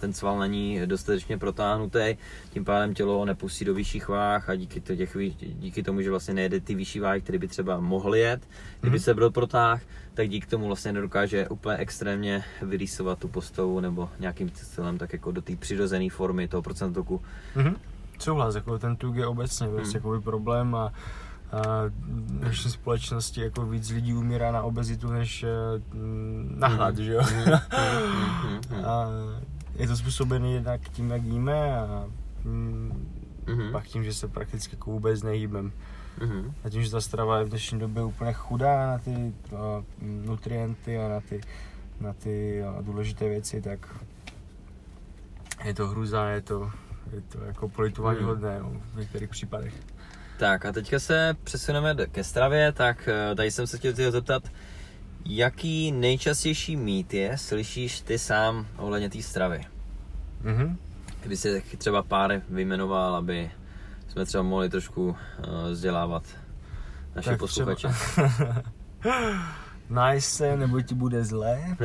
[0.00, 2.16] ten sval není dostatečně protáhnutý,
[2.52, 6.34] tím pádem tělo nepustí do vyšších váh a díky, to těch, díky tomu, že vlastně
[6.34, 8.48] nejede ty vyšší váhy, které by třeba mohly jet,
[8.80, 9.02] kdyby Mhm.
[9.04, 9.82] se byl protáh,
[10.14, 15.32] tak díky tomu vlastně nedokáže úplně extrémně vyrýsovat tu postavu nebo nějakým stylem tak jako
[15.32, 17.22] do té přirozené formy toho procentoku.
[17.56, 17.76] Mhm.
[18.18, 20.12] Souhlas, jako ten tuk je obecně prostě Hmm.
[20.14, 20.92] jako problém a
[21.88, 21.92] v
[22.26, 25.48] dnešní společnosti jako víc lidí umírá na obezitu než eh,
[25.94, 27.20] mm, na hlad, že jo?
[27.22, 27.42] Mhm,
[28.12, 28.84] mhm, mhm.
[28.84, 29.06] a
[29.76, 32.04] je to způsobené jednak tím, jak jíme a
[32.44, 35.72] mm, Mhm, pak tím, že se prakticky jako vůbec nehýbem.
[36.24, 36.54] mhm.
[36.64, 39.10] A tím, že ta strava je v dnešní době úplně chudá na ty
[39.52, 39.58] uh,
[40.00, 41.40] nutrienty a na ty,
[42.00, 43.88] na ty uh, důležité věci, tak
[45.64, 46.70] je to hruza, je to,
[47.12, 48.28] je to jako politování Hmm.
[48.28, 49.74] hodné no, v některých případech.
[50.40, 54.42] Tak a teďka se přesuneme ke stravě, tak eh, tady jsem se chtěl tě zeptat,
[55.24, 59.64] jaký nejčastější mýt je, slyšíš ty sám ohledně té stravy?
[60.42, 60.78] Mhm.
[61.22, 63.50] Kdy si třeba pár vyjmenoval, aby
[64.08, 65.16] jsme třeba mohli trošku uh,
[65.70, 66.22] vzdělávat
[67.16, 67.88] naše Tak posluchače.
[68.10, 68.62] třeba-
[69.90, 71.60] Náj se, nebo ti bude zlé.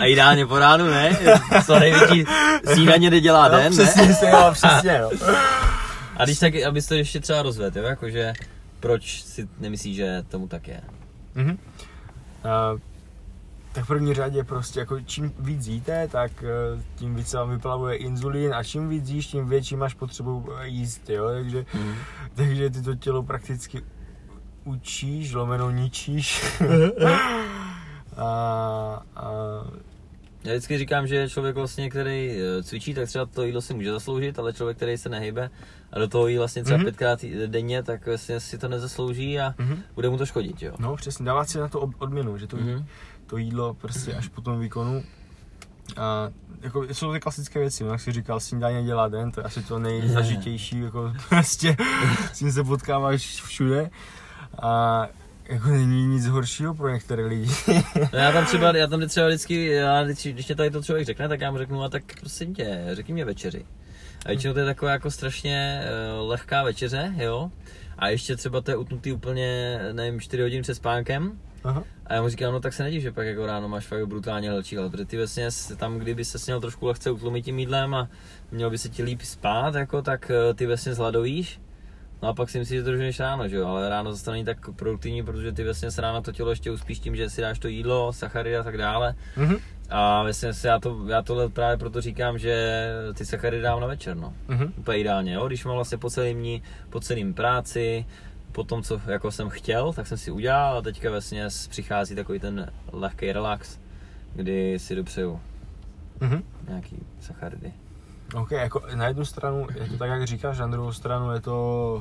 [0.00, 1.18] A ideálně po ránu, ne?
[1.66, 2.24] Co největší
[2.74, 4.14] snídaně nedělá no, den, přesně, ne?
[4.14, 5.10] se jo, přesně, no.
[6.16, 7.84] A když tak, abys to ještě třeba rozvedl, jo?
[7.84, 8.32] Jakože
[8.80, 10.80] proč si nemyslíš, že tomu tak je?
[11.34, 11.58] Mhm.
[12.44, 12.76] A,
[13.72, 17.50] tak v první řadě prostě jako čím víc jíte, tak eh, tím víc se vám
[17.50, 21.94] vyplavuje inzulín a čím víc jíš, tím větší máš potřebu eh, jíst, jo, takže, Mhm.
[22.34, 23.82] takže ty to tělo prakticky
[24.64, 26.44] učíš, lomeno ničíš.
[28.16, 28.26] a,
[29.16, 29.24] a,
[30.46, 33.92] Já vždycky říkám, že člověk vlastně, který eh, cvičí, tak třeba to jídlo si může
[33.92, 35.50] zasloužit, ale člověk, který se nehybe
[35.92, 36.84] a do toho jí vlastně třeba Mhm.
[36.84, 39.82] pětkrát denně, tak vlastně si to nezaslouží a mhm.
[39.94, 40.72] bude mu to škodit, jo.
[40.78, 42.86] No přesně, dávat si na to odměnu, že to, Mhm.
[43.26, 45.02] to jídlo prostě až po tom výkonu.
[45.96, 46.28] A
[46.60, 49.62] jako jsou ty klasické věci, no, jak jsi říkal, snídaně dělá den, to je asi
[49.62, 51.76] to nejzažitější, jako prostě
[52.32, 53.90] s tím se potkáváš všude.
[54.62, 55.06] A
[55.48, 57.50] jako není nic horšího pro některé lidi.
[58.12, 61.06] No já tam třeba, já tam třeba vždycky, já, když, když mě tady to člověk
[61.06, 63.64] řekne, tak já mu řeknu, a tak prosím tě, řekni mě večeři.
[64.24, 65.84] A většinou to je taková jako strašně
[66.20, 67.50] uh, lehká večeře, jo.
[67.98, 71.38] A ještě třeba to je utnutý úplně, nevím, 4 hodiny před spánkem.
[71.64, 71.84] Aha.
[72.06, 74.50] A já mu říkám, no tak se nedív, že pak jako ráno máš fakt brutálně
[74.50, 78.08] hlčí hlad, protože ty vlastně tam, kdyby se měl trošku lehce utlumit tím jídlem a
[78.50, 81.60] mělo by se ti líp spát, jako, tak eh, ty vlastně zhladovíš.
[82.22, 84.44] No a pak si myslíš, že to doženeš ráno, že jo, ale ráno zase není
[84.44, 87.58] tak produktivní, protože ty vlastně se ráno to tělo ještě uspíš tím, že si dáš
[87.58, 89.14] to jídlo, sacharidy a tak dále.
[89.36, 89.56] Mhm.
[89.90, 93.86] A vlastně si já, to, já tohle právě proto říkám, že ty sacharidy dám na
[93.86, 94.34] večer, no.
[94.48, 94.72] Mhm.
[94.76, 98.06] Úplně ideálně, jo, když mám vlastně po celém dní, po celém práci,
[98.52, 102.38] po tom, co jako jsem chtěl, tak jsem si udělal a teďka vlastně přichází takový
[102.40, 103.78] ten lehký relax,
[104.34, 105.40] kdy si dopřeju
[106.20, 106.42] Mhm.
[106.68, 107.72] nějaký sacharidy.
[108.34, 111.52] OK, jako na jednu stranu je to tak, jak říkáš, na druhou stranu je to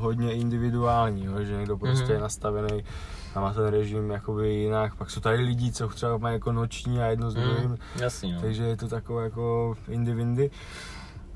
[0.01, 2.13] hodně individuální, jo, že někdo prostě Mhm.
[2.13, 2.83] je nastavený
[3.35, 4.95] a má ten režim jakoby jinak.
[4.95, 8.31] Pak jsou tady lidi, co třeba mají jako noční a jedno s druhým, Mm, jasný,
[8.33, 8.41] no.
[8.41, 10.51] takže je to takové jako indivindy.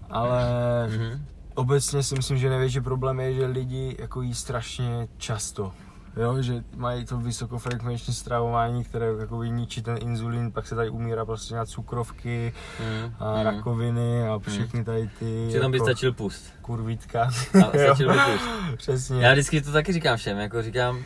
[0.09, 0.43] Ale
[0.87, 1.25] Mhm.
[1.55, 5.71] obecně si myslím, že největší problém je, že lidi jako jí strašně často.
[6.17, 11.25] Jo, že mají to vysokofrekvenční stravování, které jako ničí ten inzulín, pak se tady umírá
[11.25, 13.43] prostě na cukrovky Mm, a mm.
[13.43, 16.53] rakoviny a všechny tady ty Že tam by jako stačil pust.
[16.61, 17.21] kurvítka.
[17.23, 17.29] A
[17.85, 18.49] stačil by pust.
[18.77, 19.21] Přesně.
[19.21, 20.99] Já vždycky to taky říkám všem, jako říkám,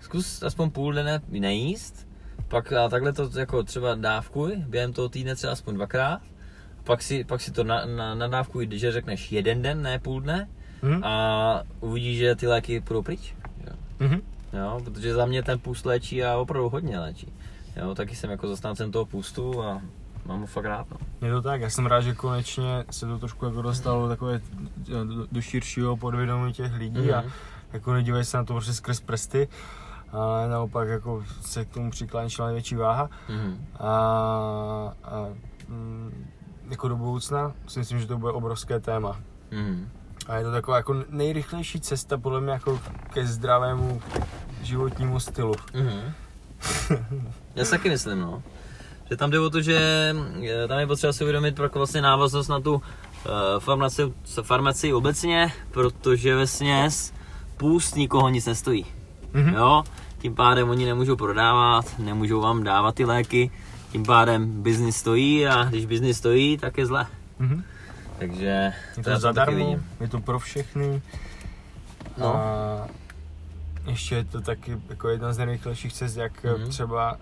[0.00, 2.08] zkus aspoň půl dne nejíst,
[2.48, 6.20] pak a takhle to jako třeba dávkuj, během toho týdne třeba aspoň dvakrát,
[6.84, 10.48] pak si, pak si to na, na, nadávkuj, že řekneš jeden den, ne půl dne,
[10.82, 11.04] Hm?
[11.04, 13.34] a uvidíš, že ty léky půjdou pryč.
[13.66, 13.72] Jo.
[14.00, 14.20] Mhm.
[14.52, 17.32] Jo, protože za mě ten půst léčí a opravdu hodně léčí.
[17.76, 19.80] Jo, taky jsem jako zastáncem toho půstu a
[20.26, 20.86] mám ho fakt rád.
[20.90, 20.96] No.
[21.26, 24.40] Je to tak, já jsem rád, že konečně se to trošku jako dostalo takové
[24.88, 27.30] do, do širšího podvědomí těch lidí a Mhm.
[27.72, 29.48] jako nedívají se na to prostě skrz prsty,
[30.12, 33.64] ale naopak jako se k tomu přiklání čím největší váha Mhm.
[33.80, 33.86] a,
[35.04, 35.28] a
[35.68, 36.26] mm,
[36.70, 39.20] jako do budoucna si myslím, že to bude obrovské téma.
[39.50, 39.88] Mhm.
[40.28, 42.80] A je to taková jako nejrychlejší cesta podle mě jako
[43.12, 44.00] ke zdravému
[44.62, 45.54] životnímu stylu.
[45.74, 46.12] Mhm.
[47.54, 48.42] Já si taky myslím, no.
[49.10, 49.78] Že tam jde o to, že
[50.64, 52.80] eh, tam je potřeba si uvědomit jako vlastně návaznost na tu uh,
[53.58, 57.12] farmaci, farmaci obecně, protože ve směs
[57.56, 58.86] půst nikoho nic nestojí.
[59.32, 59.54] Mhm.
[59.54, 59.82] Jo?
[60.18, 63.50] Tím pádem oni nemůžou prodávat, nemůžou vám dávat ty léky,
[63.92, 67.06] tím pádem biznis stojí a když biznis stojí, tak je zle.
[67.38, 67.64] Mhm.
[68.18, 71.02] Takže Je to taky zadarmo, je to pro všechny.
[72.18, 72.36] No.
[72.36, 72.86] A
[73.86, 76.60] ještě je to taky jako jedna z nejrychlejších cest, jak Mhm.
[76.62, 77.16] mm třeba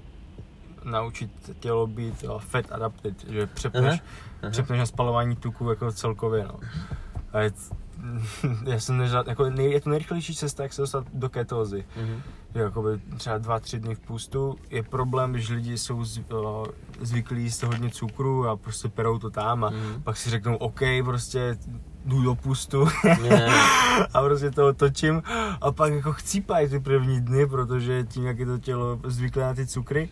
[0.85, 4.01] naučit tělo být uh, fat adapted, že přepneš,
[4.43, 4.51] aha.
[4.51, 6.45] přepneš na spalování tuku jako celkově.
[6.45, 6.61] No.
[7.33, 7.53] A je,
[8.67, 11.85] já jsem nežad, jako nej, je to nejrychlejší cesta, jak se dostat do ketózy.
[11.97, 12.23] Mhm.
[12.55, 16.67] Že jakoby třeba dva, tři dny v pustu je problém, když lidi jsou z, uh,
[17.01, 20.03] zvyklí jíst hodně cukru a prostě perou to tam a Mhm.
[20.03, 21.57] pak si řeknou OK, prostě
[22.05, 22.89] jdu do pustu
[24.15, 25.23] a prostě to otočím
[25.61, 29.55] a pak jako chcípají ty první dny, protože tím, jak je to tělo zvyklé na
[29.55, 30.09] ty cukry,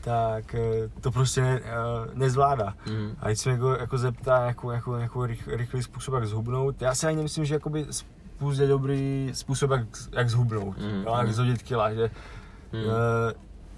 [0.00, 0.60] tak eh,
[1.00, 1.70] to prostě ne, eh,
[2.14, 2.74] nezvládá.
[2.86, 3.16] Mhm.
[3.20, 6.94] A když se mě jako, jako zeptá jako, jako rych, rychlý způsob, jak zhubnout, já
[6.94, 7.86] si ani nemyslím, že jakoby
[8.36, 11.32] spust je dobrý způsob, jak, jak zhubnout, Mm, jo, jak mm.
[11.32, 12.10] zhodit kila, že
[12.72, 12.84] Mhm.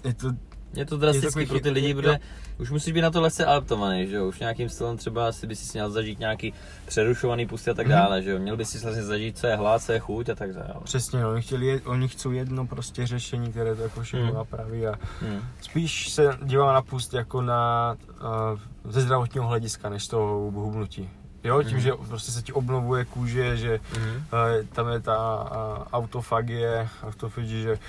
[0.03, 0.27] eh, je to,
[0.73, 2.19] Je to drastický takový pro ty lidi, protože
[2.59, 4.27] už musíš být na to lehce adaptovaný, že jo?
[4.27, 6.53] Už nějakým stylem třeba si by si měl zažít nějaký
[6.85, 7.95] přerušovaný pusty a tak Mhm.
[7.95, 8.39] dále, že jo?
[8.39, 10.73] Měl by si vlastně zažít, co je hlad, co je chuť a tak dále.
[10.83, 14.33] přesně, no, oni, chtěli, je- oni chcou jedno prostě řešení, které to jako všechno Mm.
[14.33, 15.39] napraví a Hmm.
[15.61, 21.09] spíš se dívám na pust jako na uh, ze zdravotního hlediska, než toho hubnutí.
[21.47, 21.79] Jo, tím, Mhm.
[21.81, 24.09] že prostě se ti obnovuje kůže, že Mhm.
[24.15, 27.79] uh, tam je ta uh, autofagie, autofagie, že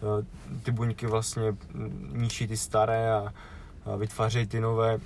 [0.00, 0.24] uh,
[0.62, 3.32] ty buňky vlastně mm, ničí ty staré a,
[3.92, 4.98] a vytvářejí ty nové.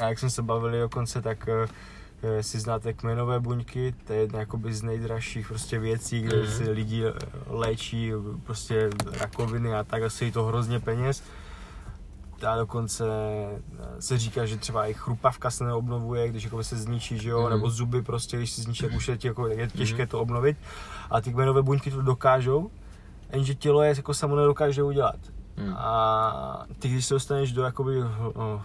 [0.00, 4.38] A jak jsme se bavili dokonce, tak uh, si znáte kmenové buňky, to je jedna
[4.38, 6.46] jakoby z nejdražších prostě věcí, kde Mhm.
[6.52, 7.02] si lidi
[7.46, 8.12] léčí
[8.44, 8.90] prostě
[9.20, 11.22] rakoviny a tak a stojí to hrozně peněz.
[12.48, 17.18] A dokonce eh, se říká, že třeba i chrupavka se neobnovuje, když jako se zničí,
[17.18, 17.50] že jo, Mhm.
[17.50, 20.08] nebo zuby prostě, když se zničí, tak už je, ti jako, je těžké Mhm.
[20.10, 20.56] to obnovit.
[21.10, 22.70] A ty kmenové buňky to dokážou,
[23.32, 25.16] jenže tělo je jako samo nedokáže udělat.
[25.56, 25.74] Hmm.
[25.76, 27.96] A ty, když se dostaneš do jakoby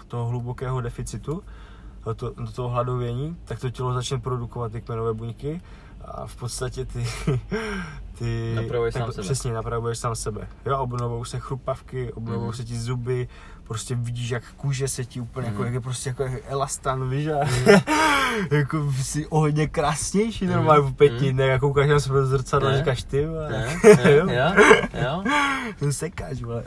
[0.07, 1.43] toho hlubokého deficitu,
[2.05, 5.61] do, to, do toho hladovění, tak to tělo začne produkovat ty kmenové buňky
[6.05, 7.05] a v podstatě ty,
[8.19, 9.23] ty Napravuješ tak, sám sebe.
[9.23, 10.47] přesně, napravuješ sám sebe.
[10.65, 12.53] Jo, obnovou se chrupavky, obnovou Mhm.
[12.53, 13.27] se ti zuby,
[13.63, 15.65] prostě vidíš, jak kůže se ti úplně, jako, Mhm.
[15.65, 17.37] jak je prostě jako elastan, víš, a
[18.51, 20.53] jako jsi o hodně krásnější Mhm.
[20.55, 21.33] normálně v pěti Mhm.
[21.33, 22.77] dnech, jako koukáš na sebe zrcadla a Ne?
[22.77, 23.65] říkáš, ty vole,
[24.09, 24.53] jo, Jo?
[25.03, 25.23] Jo?
[25.79, 26.63] ten sekáč, vole.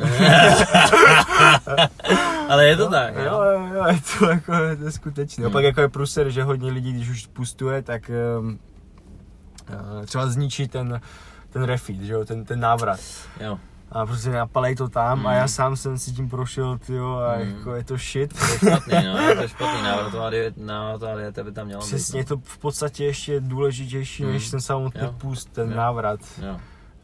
[2.48, 3.68] Ale je to tak, jo, jo?
[3.74, 5.42] jo, je to jako, je to skutečné.
[5.42, 5.46] Hmm.
[5.46, 5.52] Hmm.
[5.52, 8.58] Pak jako je pruser, že hodně lidí, když už pustuje, tak um,
[10.06, 11.00] třeba zničí ten,
[11.50, 13.00] ten refeed, že jo, ten, ten návrat.
[13.40, 13.58] Jo.
[13.92, 15.26] A prostě napalej to tam Hmm.
[15.26, 17.48] a já sám jsem si tím prošel, tyjo, a Hmm.
[17.56, 18.38] jako je to shit.
[18.38, 19.82] To je špatný, no, je to špatný.
[19.82, 22.28] Návratová dieta, návratová dieta by tam měla Přesně, je být.
[22.28, 24.32] to v podstatě ještě důležitější, Hmm.
[24.32, 25.14] než ten samotný Jo.
[25.18, 25.76] půst, ten Jo.
[25.76, 26.20] návrat.
[26.42, 26.46] no.
[26.48, 26.56] Jo.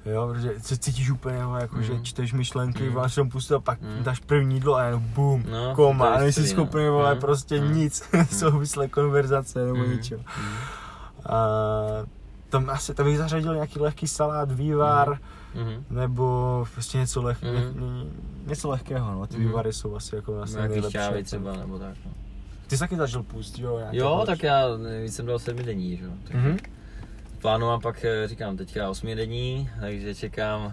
[0.04, 2.02] Jo, protože se cítíš úplně, jako, že Mhm.
[2.04, 4.02] čteš myšlenky, máš tam pustu a pak Mhm.
[4.04, 6.46] dáš první jídlo a jenom boom, No, koma, to je a nejsi no.
[6.46, 7.20] schopný, vole, Mhm.
[7.20, 7.74] prostě Mhm.
[7.74, 8.02] nic,
[8.38, 9.90] souvislé konverzace nebo Mhm.
[9.90, 10.20] ničeho.
[10.38, 10.54] Mhm.
[11.26, 11.36] A
[12.50, 15.18] tam asi, tam bych zařadil nějaký lehký salát, vývar,
[15.54, 15.84] Mhm.
[15.90, 17.54] nebo prostě něco, leh, Mhm.
[17.54, 18.10] ně-
[18.46, 19.46] něco lehkého, no, ty Mhm.
[19.46, 20.96] vývary jsou asi jako asi Nějaký nejlepší.
[20.98, 21.22] jako.
[21.24, 22.12] třeba, nebo tak, no.
[22.66, 23.78] Ty jsi taky zažil půst, jo?
[23.78, 24.26] nějaký Jo, hlad?
[24.26, 24.64] tak já
[25.02, 26.10] víc jsem dal sedmi denní, že jo.
[26.34, 26.56] Mhm.
[27.40, 30.72] Plánu mám pak, eh, říkám, teďka osmi denní, takže čekám,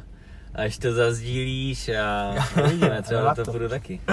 [0.56, 2.34] až to zazdílíš a
[2.66, 3.52] uvidíme, třeba to to.
[3.52, 4.02] půjdu taky.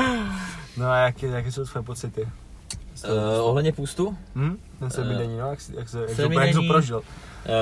[0.77, 2.23] No a jaké, jaké jsou tvoje pocity?
[2.23, 4.57] Uh, ohledně půstu, Hm?
[4.79, 6.99] Ten sedmidenní, Eh, no, jak, jsi- jak, se, jak, to, sedmidenní- jak jsi to prožil?
[6.99, 7.05] uh,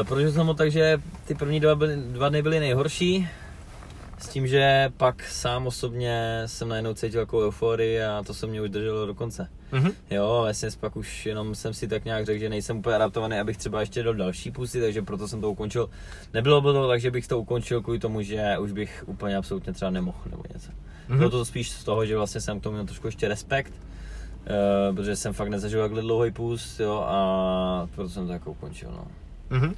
[0.08, 3.28] prožil jsem ho tak, že ty první dva, byly, dva dny byly nejhorší,
[4.22, 8.62] s tím, že pak sám osobně jsem najednou cítil jako euforii a to se mě
[8.62, 9.48] už drželo do konce.
[9.72, 9.90] Mhm.
[10.10, 13.56] Jo, vlastně pak už jenom jsem si tak nějak řekl, že nejsem úplně adaptovaný, abych
[13.56, 15.90] třeba ještě dal další pusty, takže proto jsem to ukončil.
[16.34, 19.72] Nebylo by to tak, že bych to ukončil kvůli tomu, že už bych úplně absolutně
[19.72, 20.70] třeba nemohl nebo něco.
[21.08, 21.18] Mhm.
[21.18, 24.96] Bylo to spíš z toho, že vlastně jsem k tomu měl trošku ještě respekt, uh,
[24.96, 29.06] protože jsem fakt nezažil takhle dlouhý půst, jo, a proto jsem to jako ukončil, no.
[29.52, 29.74] Mhm.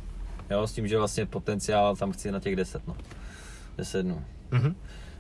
[0.51, 2.97] Jo, s tím, že vlastně potenciál tam chci na těch 10, no.
[3.79, 4.25] 10 dnů.
[4.51, 4.75] Mhm.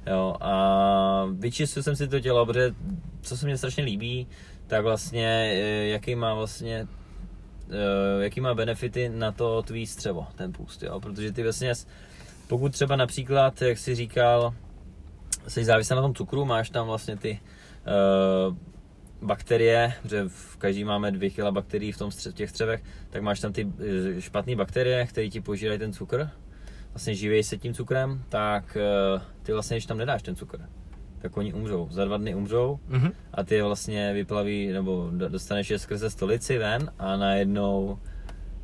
[0.07, 2.75] Jo, a vyčistil jsem si to tělo, protože
[3.23, 4.27] co se mně strašně líbí,
[4.67, 6.87] tak vlastně eh, jaký má vlastně
[7.71, 11.73] eh, jaký má benefity na to tvý střevo, ten půst, jo, protože ty vlastně,
[12.49, 14.55] pokud třeba například, jak jsi říkal,
[15.49, 17.40] jsi závislý na tom cukru, máš tam vlastně ty
[18.49, 18.57] uh,
[19.22, 23.22] bakterie, protože v každý máme dvě kila bakterií v tom stře- v těch střevech, tak
[23.22, 23.68] máš tam ty
[24.16, 26.29] eh, špatné bakterie, které ti požírají ten cukr,
[26.92, 28.77] vlastně živějí se tím cukrem, tak
[29.16, 30.59] eh, ty vlastně, když tam nedáš ten cukr,
[31.22, 31.88] tak oni umřou.
[31.90, 33.12] Za dva dny umřou Mhm.
[33.35, 37.98] a ty je vlastně vyplaví, nebo do- dostaneš je skrze stolici ven a najednou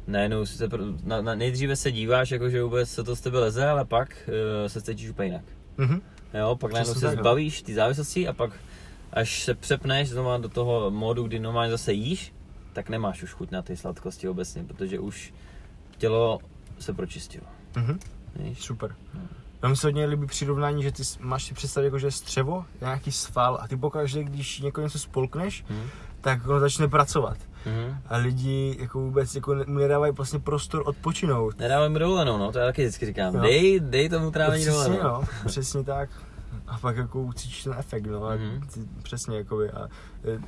[0.07, 0.69] najednou se,
[1.05, 4.29] na, na, nejdříve se díváš, jako že vůbec se to z tebe leze, ale pak
[4.29, 5.45] uh, se cítíš úplně jinak.
[5.77, 6.01] Mhm.
[6.39, 7.13] Jo, pak najednou se no.
[7.13, 8.51] zbavíš ty závislosti a pak
[9.13, 12.35] až se přepneš znova do toho módu, kdy normálně zase jíš,
[12.73, 15.35] tak nemáš už chuť na ty sladkosti obecně, protože už
[15.99, 16.39] tělo
[16.79, 17.47] se pročistilo.
[17.77, 17.99] Mhm.
[18.37, 18.59] Víš?
[18.61, 18.95] Super.
[19.63, 22.65] Já mi se hodně líbí přirovnání, že ty máš si představit jako, že je střevo,
[22.81, 25.83] nějaký sval a ty pokaždé, když někoho něco spolkneš, Mhm.
[26.21, 27.37] tak ono začne pracovat.
[27.67, 27.97] Mhm.
[28.09, 31.59] A lidi jako vůbec jako mu nedávají vlastně prostor odpočinout.
[31.59, 33.35] Nedávej mu dovolenou, no, to já taky vždycky říkám.
[33.35, 33.41] Jo.
[33.41, 35.03] Dej, dej tomu trávení dovolenou.
[35.03, 36.11] no, přesně tak.
[36.69, 38.61] A pak jako ucítíš ten efekt, no, a Mhm.
[38.75, 39.81] ty, přesně, jakoby, a
[40.25, 40.39] e, e,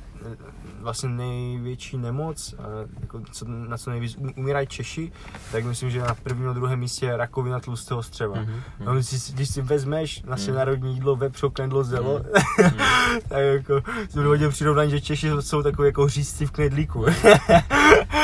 [0.81, 2.63] vlastně největší nemoc, a
[3.01, 5.11] jako, co, na co nejvíc um- umírají Češi,
[5.51, 8.35] tak myslím, že na prvním a druhém místě je rakovina tlustého střeva.
[8.39, 10.57] Mhm, No, když, si, když si vezmeš naše Mhm.
[10.57, 12.71] národní jídlo, vepřo, kendlo, zelo, Mhm.
[13.29, 17.05] tak jako jsem hodně přirovnání, že Češi jsou takový jako řízci v knedlíku.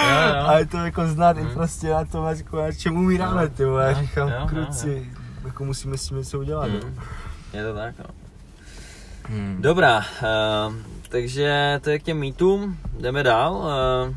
[0.09, 0.45] jo.
[0.45, 1.53] A je to jako znát i Mhm.
[1.53, 3.95] prostě na tom, jako na čem umíráme, ty vole.
[3.99, 5.13] Říkám, kruci,
[5.45, 6.67] jako musíme s tím něco udělat.
[6.71, 7.03] no.
[7.53, 8.05] Je to tak, no.
[9.23, 9.57] Hmm.
[9.61, 10.75] Dobrá, uh,
[11.09, 13.53] takže to je k těm mýtům, jdeme dál.
[14.09, 14.15] Uh,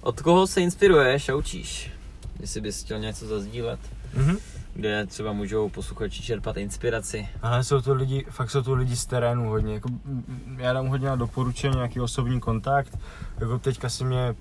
[0.00, 1.90] od koho se inspiruješ a učíš?
[2.40, 3.80] Jestli bys chtěl něco zazdílet,
[4.14, 4.36] Mhm.
[4.74, 7.28] kde třeba můžou posluchači čerpat inspiraci.
[7.42, 9.74] Ale jsou to lidi, fakt jsou to lidi z terénu hodně.
[9.74, 9.88] Jako,
[10.56, 12.98] já dám hodně na doporučení, nějaký osobní kontakt.
[13.40, 14.34] Jako teďka si mě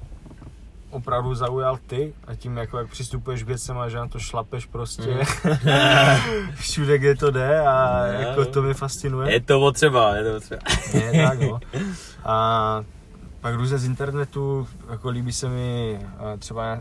[0.91, 4.65] opravdu zaujal ty a tím, jako jak přistupuješ k věcem a že na to šlapeš
[4.65, 5.19] prostě Mm.
[6.55, 8.19] všude, kde to jde a No.
[8.19, 9.31] jako to mě fascinuje.
[9.33, 10.61] Je to potřeba, je to potřeba.
[10.93, 11.59] Je tak, no.
[12.25, 12.83] A
[13.41, 15.99] pak různě z internetu, jako líbí se mi
[16.39, 16.79] třeba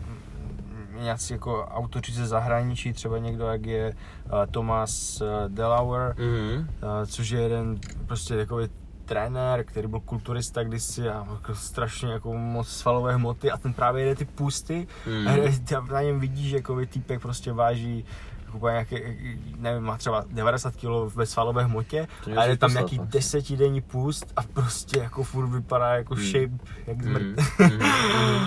[1.01, 3.93] nějací jako autoři ze zahraničí, třeba někdo, jak je
[4.29, 6.69] a, Thomas Delaware, Mhm.
[6.81, 8.67] a, což je jeden prostě takový
[9.05, 14.03] trenér, který byl kulturista kdysi a jako strašně jako moc svalové hmoty a ten právě
[14.03, 15.27] jede ty pusty Mhm.
[15.27, 15.33] a
[15.65, 18.05] ty na něm vidíš, že jako týpek prostě váží
[18.53, 18.95] jako nějaký,
[19.57, 24.41] nevím, má třeba 90 kg ve svalové hmotě a je tam nějaký desetidenní půst a
[24.43, 26.23] prostě jako furt vypadá jako Hmm.
[26.23, 27.21] shape, jak zmrt.
[27.23, 27.35] Mhm.
[27.59, 27.79] Mhm.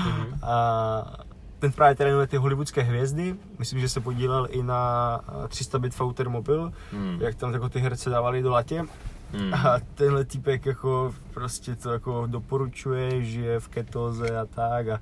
[0.06, 0.26] Mhm.
[0.42, 1.16] a
[1.58, 6.28] ten právě trénuje ty hollywoodské hvězdy, myslím, že se podílel i na 300 bit Fouter
[6.28, 7.18] Mobil, Hmm.
[7.20, 8.84] jak tam jako ty herce dávali do latě.
[9.32, 9.54] Hmm.
[9.54, 14.98] A tenhle týpek jako prostě to jako doporučuje, žije v ketoze a tak a, a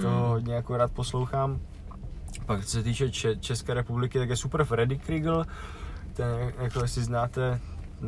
[0.00, 0.20] to Hmm.
[0.28, 1.60] hodně jako rád poslouchám.
[2.46, 5.44] Pak co se týče Če- České republiky, tak je super Freddy Kriegel,
[6.14, 7.60] ten jako jestli znáte,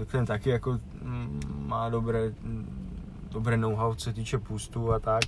[0.06, 2.88] ten taky jako mm, má dobré, mm,
[3.32, 5.22] dobré know-how, co se týče půstu a tak.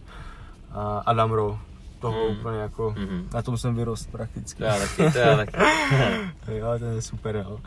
[0.73, 1.59] A Adam Rowe,
[2.01, 2.39] toho Hmm.
[2.39, 3.29] úplně jako, Mhm.
[3.35, 4.59] na tom jsem vyrost prakticky.
[4.59, 5.57] To já taky, to já taky.
[6.59, 7.61] Jo, ten je super, jo.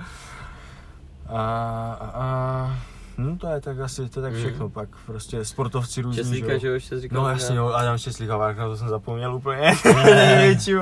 [1.33, 2.77] A, a, a
[3.17, 4.41] no to je tak asi, to je tak Mhm.
[4.41, 7.23] všechno, pak prostě sportovci různí, Česlíka, že jo, říkal?
[7.23, 9.71] No jasně, jo, Adam Česlík, a na to jsem zapomněl úplně,
[10.05, 10.73] největší,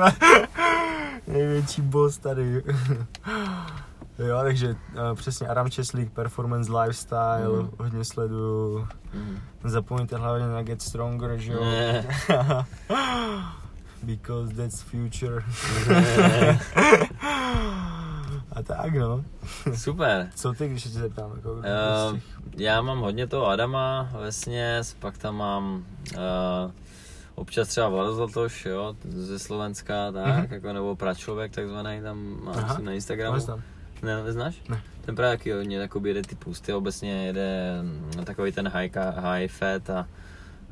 [1.26, 2.62] největší boss tady.
[4.18, 4.76] Jo, takže uh,
[5.14, 7.70] přesně Adam Česlík, Performance Lifestyle, Mhm.
[7.78, 8.86] hodně sleduju.
[9.14, 9.38] Mhm.
[9.64, 11.62] Zapomeňte hlavně na Get Stronger, že jo?
[14.02, 15.44] Because that's future.
[18.70, 19.24] A tak no.
[19.74, 20.28] Super.
[20.34, 21.32] Co ty, když se tě zeptám?
[21.36, 22.18] Jako, Uh,
[22.56, 25.84] já mám hodně toho Adama ve směs, pak tam mám
[26.14, 26.70] uh,
[27.34, 30.46] občas třeba Vlado Zlatoš, jo, ze Slovenska, tak, Mhm.
[30.54, 32.78] jako, nebo pračlověk takzvaný, tam mám Aha.
[32.78, 33.40] na Instagramu.
[33.46, 33.62] tam.
[34.02, 34.62] Ne, neznáš?
[34.68, 34.82] Ne.
[35.00, 39.48] Ten právě taky hodně jakoby jede ty pusty, obecně jede mm, takový ten high, high
[39.48, 40.08] fat a,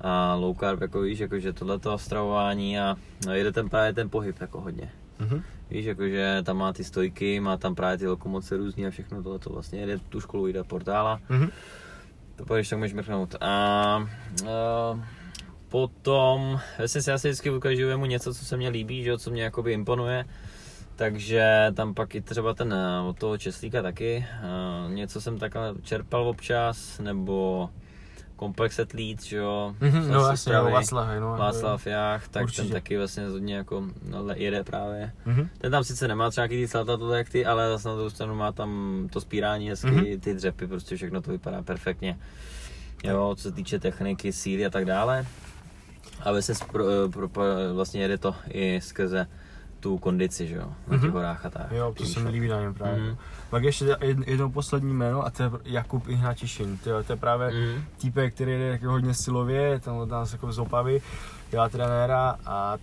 [0.01, 4.41] a low carb, jako víš, jakože tohleto stravování a no, jede ten právě ten pohyb
[4.41, 4.91] jako hodně.
[5.18, 5.43] Mhm.
[5.70, 9.50] Víš, jakože tam má ty stojky, má tam právě ty lokomoce různý a všechno tohleto
[9.50, 11.20] vlastně jede tu školu, jde portála.
[11.28, 11.50] Mhm.
[12.36, 13.34] To když tak můžeš mrknout.
[13.40, 14.06] A, a
[15.68, 19.42] potom, vlastně si asi vždycky ukážu mu něco, co se mně líbí, že, co mě
[19.42, 20.24] jakoby imponuje.
[20.96, 24.26] Takže tam pak i třeba ten eh, od toho Česlíka taky.
[24.30, 27.70] eh, něco jsem takhle čerpal občas, nebo
[28.41, 29.74] Complex Athlete, že jo.
[29.80, 31.36] Mhm, no jasně, jo, Václav, no.
[31.38, 32.62] Václav Jach, tak Určitě.
[32.62, 35.12] ten taky vlastně hodně jako no, jede právě.
[35.26, 35.49] Mhm.
[35.59, 38.34] Ten tam sice nemá třeba nějaký ty salta jak ty, ale zase na druhou stranu
[38.34, 40.20] má tam to spírání hezky, Mhm.
[40.20, 42.18] ty dřepy, prostě všechno to vypadá perfektně.
[43.05, 45.26] Jo, co se týče techniky, síly a tak dále.
[46.22, 47.30] A vlastně pro, pro,
[47.74, 49.26] vlastně jede to i skrze
[49.80, 51.12] tu kondici, že jo, na těch Mhm.
[51.12, 51.72] horách a tak.
[51.72, 52.98] Jo, to se mi líbí na něm právě.
[53.02, 53.16] Mhm.
[53.50, 56.78] Pak ještě jed- jedno poslední jméno a to je Jakub Ihnatišin.
[56.78, 57.84] To je, to je právě Mhm.
[57.98, 61.02] týpek, který jede jako hodně silově, tam od nás jako z Opavy,
[61.50, 62.76] dělá trenéra a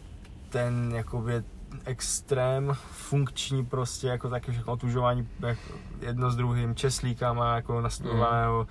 [0.49, 1.43] ten jakoby
[1.85, 5.61] extrém funkční prostě, jako taky všechno otužování jako
[6.01, 8.67] jedno s druhým, česlíkama jako nastudovaného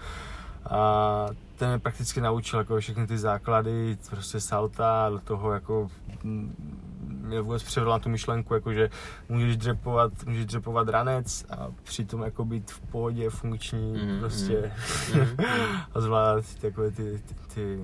[0.70, 5.88] a ten mě prakticky naučil jako všechny ty základy, prostě salta, do toho jako
[6.24, 8.90] mm, mě vůbec přivedl na tu myšlenku, jako že
[9.28, 14.72] můžeš dřepovat, můžeš dřepovat ranec a přitom jako být v pohodě, funkční, Mhm, prostě
[15.14, 15.36] Mhm.
[15.94, 17.80] a zvládat takové ty, ty, ty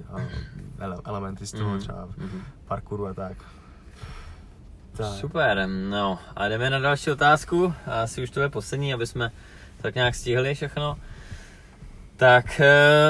[0.79, 1.79] ele- elementy z toho Mhm.
[1.81, 2.43] třeba Mhm.
[2.65, 3.37] parkouru a tak.
[4.97, 5.15] tak.
[5.21, 9.33] Super, no a jdeme na další otázku, asi už to je poslední, aby jsme
[9.83, 10.97] tak nějak stihli všechno.
[12.17, 12.61] Tak,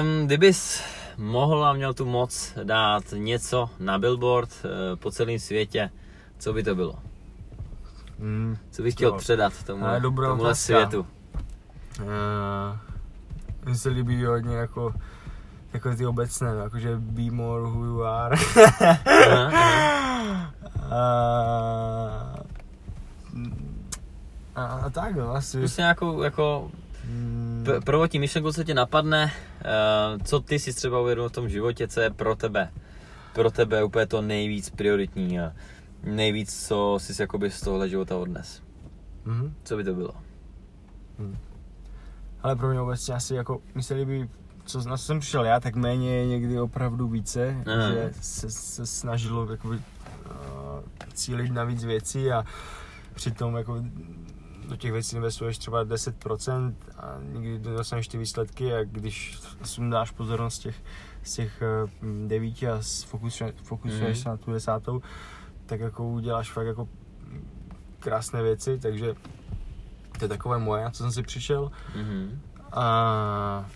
[0.01, 0.83] um, kdybys
[1.19, 5.91] mohl a měl tu moc dát něco na billboard uh, po celém světě,
[6.43, 6.95] co by to bylo?
[8.19, 9.17] Mm, Co bych chtěl Jo.
[9.17, 11.07] předat tomu, Ale dobrá tomuhle světu?
[12.01, 12.07] uh,
[13.65, 14.95] mně se líbí hodně jako
[15.73, 18.37] jako ty obecné, no, jakože be more who you are.
[19.31, 19.51] Aha,
[20.91, 22.45] aha.
[24.55, 25.59] a, a, tak no, asi.
[25.59, 26.71] Prostě nějakou jako
[27.09, 29.25] Mm, p- prvotní myšlenku, co tě napadne,
[30.15, 32.69] uh, co ty si třeba uvědomil v tom životě, co je pro tebe,
[33.35, 35.53] pro tebe úplně to nejvíc prioritní a
[36.03, 38.63] nejvíc, co jsi jakoby z tohohle života odnes.
[39.25, 39.55] mhm.
[39.65, 40.15] Co by to bylo?
[42.43, 44.29] Ale pro mě obecně asi jako, mi se líbí,
[44.65, 47.91] co, na co jsem přišel já, tak méně je někdy opravdu více, Aha.
[47.93, 49.83] že se, se snažilo jakoby, uh,
[51.15, 52.45] cílit na víc věcí a
[53.15, 53.85] přitom jako
[54.69, 60.55] do těch věcí investuješ třeba 10% a nikdy nedostaneš ty výsledky a když sundáš pozornost
[60.55, 60.77] z těch,
[61.23, 61.89] z těch eh,
[62.29, 64.23] devíti a fokusuješ, fokusuješ Mhm.
[64.23, 65.03] se na tu desátou,
[65.73, 66.89] tak jako uděláš fakt jako
[68.01, 69.15] krásné věci, takže
[70.19, 71.71] to je takové moje, na co jsem si přišel.
[71.97, 72.41] Mhm.
[72.73, 73.71] A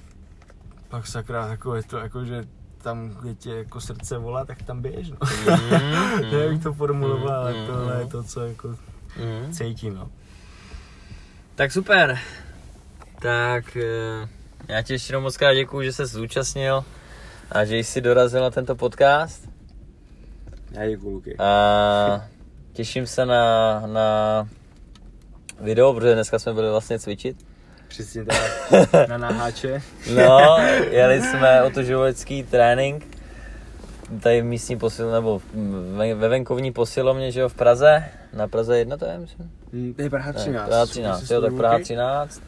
[0.88, 2.44] pak sakra, jako je to jako, že
[2.82, 5.16] tam, kde tě jako srdce volá, tak tam běž, no.
[5.22, 8.08] Mhm, jak to formuloval, ale Mhm, tohle je mhm.
[8.10, 9.52] to, co jako Mhm.
[9.52, 10.10] cítím, no.
[11.54, 12.18] Tak super.
[13.22, 14.28] Tak eh,
[14.68, 16.84] já ti ještě moc krát děkuju, že jsi zúčastnil
[17.50, 19.48] a že jsi dorazil na tento podcast.
[20.76, 21.36] Já děkuju, Luky.
[21.38, 22.24] A
[22.72, 24.48] těším se na, na
[25.60, 27.36] video, protože dneska jsme byli vlastně cvičit.
[27.88, 28.38] Přesně tak,
[29.08, 29.82] na naháče.
[30.14, 30.56] No,
[30.90, 33.16] jeli jsme otužovačský trénink
[34.22, 35.42] tady v místní posil, nebo
[35.96, 39.50] ve, ve venkovní posilovně, že jo, v Praze, na Praze 1 to je, myslím.
[39.72, 40.66] Hm, To je Praha Ne, 13.
[40.66, 42.42] Praha 13, jo, tak Praha 13.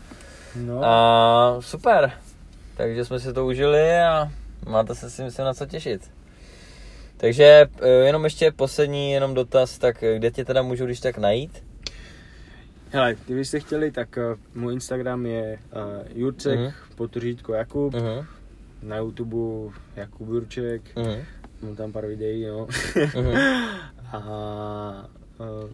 [0.57, 0.85] No.
[0.85, 2.13] A super,
[2.77, 4.31] takže jsme si to užili a
[4.67, 6.11] máte se si myslím na co těšit.
[7.21, 11.19] Takže eh, jenom ještě poslední jenom dotaz, tak eh, kde tě teda můžu když tak
[11.19, 11.65] najít?
[12.91, 14.19] Hele, kdybyste chtěli, tak
[14.55, 16.65] uh, můj Instagram je uh, Jurcek, Mhm.
[16.67, 16.73] mm.
[16.97, 17.95] potuřítko Jakub.
[17.95, 18.27] Uh-huh.
[18.83, 21.25] na YouTube Jakub Jurček, Uh-huh.
[21.63, 22.67] mám tam pár videí, no.
[22.67, 23.69] Uh-huh.
[24.13, 25.09] A
[25.39, 25.71] uh,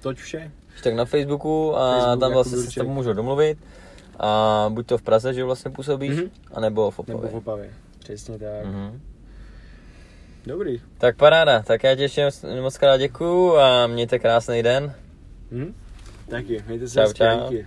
[0.00, 0.50] toť vše.
[0.82, 3.58] tak na Facebooku a Facebook tam Jakub vlastně se s tebou můžu domluvit.
[4.18, 6.30] A buď to v Praze, že vlastně působíš, Mhm.
[6.54, 7.30] anebo v Nebo Opavě.
[7.32, 7.70] v Opavě.
[7.98, 8.64] Přesně tak.
[8.64, 9.00] Mm.
[10.46, 10.80] Dobrý.
[10.98, 12.28] Tak paráda, tak já ti ještě
[12.60, 14.94] moc krát děkuju a mějte krásný den.
[15.50, 15.74] Mhm.
[16.28, 17.50] Taky, mějte se Čau, čau.
[17.50, 17.66] díky.